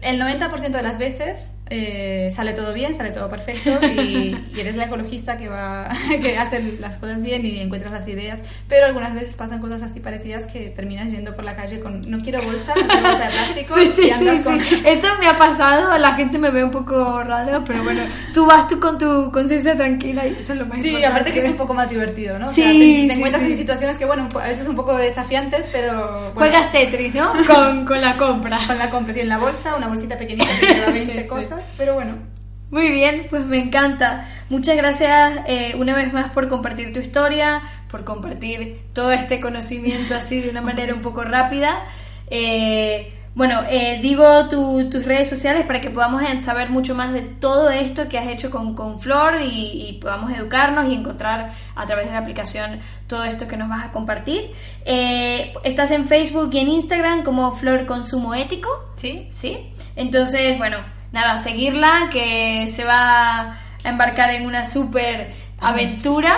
El 0.02 0.22
90% 0.22 0.70
de 0.70 0.84
las 0.84 0.98
veces 0.98 1.50
eh, 1.74 2.32
sale 2.32 2.54
todo 2.54 2.74
bien, 2.74 2.96
sale 2.96 3.12
todo 3.12 3.30
perfecto 3.30 3.72
y, 3.86 4.38
y, 4.56 4.60
eres 4.60 4.76
la 4.76 4.86
ecologista 4.86 5.38
que 5.38 5.48
va 5.50 5.90
que 6.22 6.38
hace 6.38 6.62
las 6.80 6.98
cosas 6.98 7.22
bien 7.22 7.46
y 7.46 7.60
encuentras 7.60 7.92
las 7.92 8.08
ideas, 8.08 8.40
pero 8.68 8.86
algunas 8.86 9.14
veces 9.14 9.34
pasan 9.36 9.60
cosas 9.60 9.82
así 9.82 10.00
parecidas 10.00 10.46
que 10.46 10.70
terminas 10.70 11.12
yendo 11.12 11.36
por 11.36 11.44
la 11.44 11.56
calle 11.56 11.80
con 11.80 12.02
no 12.10 12.20
quiero 12.22 12.42
bolsa, 12.44 12.74
no 12.76 12.88
quiero 12.88 13.02
bolsa 13.10 13.24
de 13.26 13.32
plástico 13.32 13.76
sí, 13.80 13.92
sí, 13.96 14.08
y 14.08 14.12
andas 14.12 14.38
sí, 14.38 14.44
con... 14.44 14.60
Esto 14.86 15.08
me 15.20 15.28
ha 15.28 15.38
pasado, 15.38 15.98
la 15.98 16.14
gente 16.14 16.38
me 16.38 16.50
ve 16.52 16.64
un 16.64 16.72
poco 16.72 17.24
raro, 17.24 17.64
pero 17.66 17.84
bueno, 17.84 18.04
tú 18.34 18.46
vas 18.46 18.68
tú 18.68 18.80
con 18.80 18.98
tu 18.98 19.32
conciencia 19.32 19.76
tranquila 19.76 20.28
y 20.28 20.34
eso 20.34 20.54
es 20.54 20.60
lo 20.60 20.66
más 20.66 20.82
Sí, 20.82 20.88
importante. 20.90 21.08
aparte 21.08 21.34
que 21.34 21.40
es 21.40 21.50
un 21.50 21.58
poco 21.58 21.74
más 21.74 21.90
divertido, 21.90 22.38
¿no? 22.40 22.48
O 22.48 22.54
Sí, 22.54 22.62
sea, 22.62 22.72
te, 22.72 22.78
sí, 22.80 23.08
te 23.08 23.14
encuentras 23.14 23.44
en 23.44 23.58
situaciones 23.58 23.98
que, 23.98 24.06
bueno, 24.06 24.28
a 24.42 24.48
veces 24.48 24.68
un 24.68 24.76
poco 24.76 24.96
desafiantes, 24.98 25.66
pero... 25.72 25.94
Bueno, 26.22 26.32
Juegas 26.36 26.72
Tetris, 26.72 27.16
¿no? 27.16 27.32
Con, 27.48 27.86
con 27.86 28.02
la 28.02 28.18
compra. 28.18 28.60
Con 28.68 28.78
la 28.78 28.90
compra, 28.90 29.14
sí, 29.14 29.22
en 29.22 29.30
la 29.30 29.38
bolsa, 29.38 29.76
una 29.76 29.88
bolsita 29.88 30.18
pequeñita 30.18 30.50
que 30.60 30.74
lleva 30.74 30.92
20 30.92 31.22
Sí, 31.22 31.28
cosas, 31.28 31.60
pero 31.78 31.96
bueno. 31.96 32.34
Muy 32.74 32.90
bien, 32.90 33.28
pues 33.30 33.46
me 33.46 33.60
encanta. 33.60 34.28
Muchas 34.50 34.76
gracias 34.76 35.42
eh, 35.46 35.76
una 35.78 35.96
vez 35.96 36.12
más 36.12 36.32
por 36.32 36.50
compartir 36.50 36.92
tu 36.92 37.00
historia, 37.00 37.62
por 37.88 38.04
compartir 38.04 38.82
todo 38.94 39.12
este 39.12 39.40
conocimiento 39.40 40.16
así 40.16 40.42
de 40.42 40.50
una 40.50 40.62
manera 40.62 40.92
un 40.96 41.04
poco 41.04 41.24
rápida. 41.24 41.86
Eh, 42.32 43.14
bueno, 43.36 43.62
eh, 43.70 44.00
digo 44.02 44.50
tu, 44.50 44.90
tus 44.90 45.06
redes 45.06 45.30
sociales 45.30 45.68
para 45.68 45.82
que 45.82 45.92
podamos 45.92 46.24
saber 46.44 46.72
mucho 46.72 46.96
más 46.96 47.14
de 47.14 47.22
todo 47.22 47.70
esto 47.70 48.10
que 48.10 48.18
has 48.18 48.28
hecho 48.28 48.50
con, 48.50 48.74
con 48.74 49.00
Flor 49.00 49.44
y, 49.44 49.90
y, 49.90 49.94
podamos 50.02 50.32
educarnos 50.32 50.90
y 50.90 50.96
encontrar 50.96 51.54
a 51.76 51.86
través 51.86 52.08
de 52.08 52.14
la 52.14 52.20
aplicación 52.20 52.80
todo 53.06 53.24
esto 53.24 53.48
que 53.48 53.56
nos 53.56 53.70
vas 53.70 53.86
a 53.86 53.92
compartir. 53.92 54.50
Estás 54.84 55.92
en 55.92 56.08
Facebook 56.08 56.50
y 56.54 56.58
en 56.58 56.70
Instagram 56.70 57.24
como 57.24 57.52
Flor 57.52 57.86
Consumo 57.86 58.34
Ético. 58.34 58.70
Sí. 58.96 59.28
Sí. 59.30 59.72
Entonces, 59.96 60.58
bueno, 60.58 60.78
nada, 61.14 61.38
seguirla, 61.38 62.10
que 62.12 62.68
se 62.76 62.84
va 62.84 63.40
a 63.42 63.58
embarcar 63.86 64.32
en 64.32 64.46
una 64.46 64.66
súper 64.66 65.34
aventura 65.60 66.36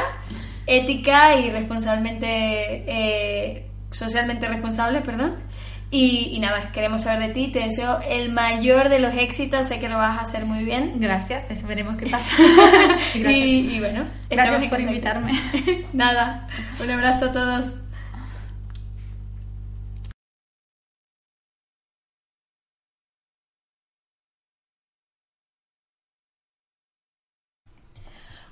ética 0.67 1.35
y 1.39 1.49
responsablemente, 1.49 2.83
eh, 2.87 3.65
socialmente 3.89 4.47
responsable, 4.47 5.01
perdón. 5.01 5.37
Y, 5.91 6.31
y, 6.33 6.39
nada, 6.39 6.71
queremos 6.73 7.03
saber 7.03 7.27
de 7.27 7.33
ti, 7.33 7.51
te 7.51 7.59
deseo 7.59 7.99
el 8.09 8.31
mayor 8.31 8.89
de 8.89 8.99
los 8.99 9.15
éxitos, 9.15 9.67
sé 9.67 9.79
que 9.79 9.87
lo 9.87 9.97
vas 9.97 10.17
a 10.17 10.21
hacer 10.23 10.45
muy 10.45 10.65
bien. 10.65 10.99
Gracias, 10.99 11.45
veremos 11.65 11.95
qué 11.95 12.07
pasa. 12.07 12.35
y, 13.15 13.75
y, 13.75 13.79
bueno, 13.79 14.05
gracias 14.29 14.65
por 14.65 14.81
invitarme. 14.81 15.39
nada, 15.93 16.47
un 16.83 16.89
abrazo 16.89 17.25
a 17.25 17.31
todos. 17.31 17.84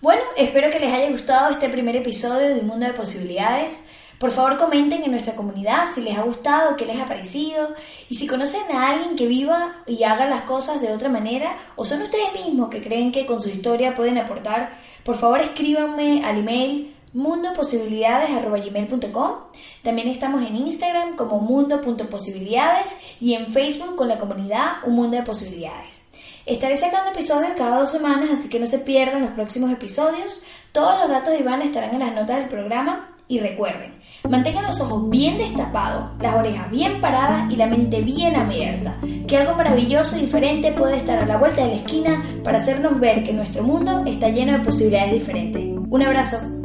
Bueno, 0.03 0.21
espero 0.35 0.69
que 0.69 0.79
les 0.81 0.91
haya 0.91 1.09
gustado 1.11 1.49
este 1.49 1.69
primer 1.69 1.95
episodio 1.95 2.49
de 2.49 2.59
Un 2.59 2.67
Mundo 2.67 2.85
de 2.85 2.91
Posibilidades. 2.91 3.85
Por 4.19 4.31
favor 4.31 4.57
comenten 4.57 5.01
en 5.01 5.11
nuestra 5.11 5.33
comunidad 5.33 5.85
si 5.95 6.01
les 6.01 6.17
ha 6.17 6.23
gustado, 6.23 6.75
qué 6.75 6.85
les 6.85 6.99
ha 6.99 7.05
parecido 7.05 7.69
y 8.09 8.15
si 8.15 8.27
conocen 8.27 8.63
a 8.75 8.89
alguien 8.89 9.15
que 9.15 9.27
viva 9.27 9.81
y 9.87 10.03
haga 10.03 10.25
las 10.25 10.41
cosas 10.41 10.81
de 10.81 10.91
otra 10.91 11.07
manera 11.07 11.55
o 11.77 11.85
son 11.85 12.01
ustedes 12.01 12.33
mismos 12.33 12.67
que 12.67 12.83
creen 12.83 13.13
que 13.13 13.25
con 13.25 13.41
su 13.41 13.47
historia 13.47 13.95
pueden 13.95 14.17
aportar, 14.17 14.77
por 15.05 15.15
favor 15.15 15.39
escríbanme 15.39 16.25
al 16.25 16.39
email 16.39 16.93
mundoposibilidades.com. 17.13 19.31
También 19.83 20.09
estamos 20.09 20.41
en 20.41 20.57
Instagram 20.57 21.15
como 21.15 21.39
mundo.posibilidades 21.39 23.15
y 23.21 23.35
en 23.35 23.53
Facebook 23.53 23.95
con 23.95 24.09
la 24.09 24.19
comunidad 24.19 24.85
Un 24.85 24.95
Mundo 24.95 25.15
de 25.15 25.23
Posibilidades. 25.23 26.02
Estaré 26.45 26.75
sacando 26.75 27.11
episodios 27.11 27.53
cada 27.57 27.79
dos 27.79 27.91
semanas, 27.91 28.29
así 28.29 28.49
que 28.49 28.59
no 28.59 28.67
se 28.67 28.79
pierdan 28.79 29.21
los 29.21 29.31
próximos 29.31 29.71
episodios. 29.71 30.43
Todos 30.73 30.99
los 30.99 31.09
datos 31.09 31.33
de 31.33 31.39
Iván 31.39 31.61
estarán 31.61 31.93
en 31.93 31.99
las 31.99 32.13
notas 32.13 32.39
del 32.39 32.49
programa 32.49 33.11
y 33.29 33.39
recuerden, 33.39 33.93
mantengan 34.29 34.65
los 34.65 34.81
ojos 34.81 35.09
bien 35.09 35.37
destapados, 35.37 36.11
las 36.19 36.35
orejas 36.35 36.69
bien 36.69 36.99
paradas 36.99 37.49
y 37.49 37.55
la 37.55 37.67
mente 37.67 38.01
bien 38.01 38.35
abierta, 38.35 38.97
que 39.25 39.37
algo 39.37 39.55
maravilloso 39.55 40.17
y 40.17 40.21
diferente 40.21 40.73
puede 40.73 40.97
estar 40.97 41.17
a 41.17 41.25
la 41.25 41.37
vuelta 41.37 41.63
de 41.63 41.69
la 41.69 41.75
esquina 41.75 42.21
para 42.43 42.57
hacernos 42.57 42.99
ver 42.99 43.23
que 43.23 43.31
nuestro 43.31 43.63
mundo 43.63 44.03
está 44.05 44.27
lleno 44.27 44.51
de 44.51 44.65
posibilidades 44.65 45.13
diferentes. 45.13 45.63
Un 45.89 46.03
abrazo. 46.03 46.62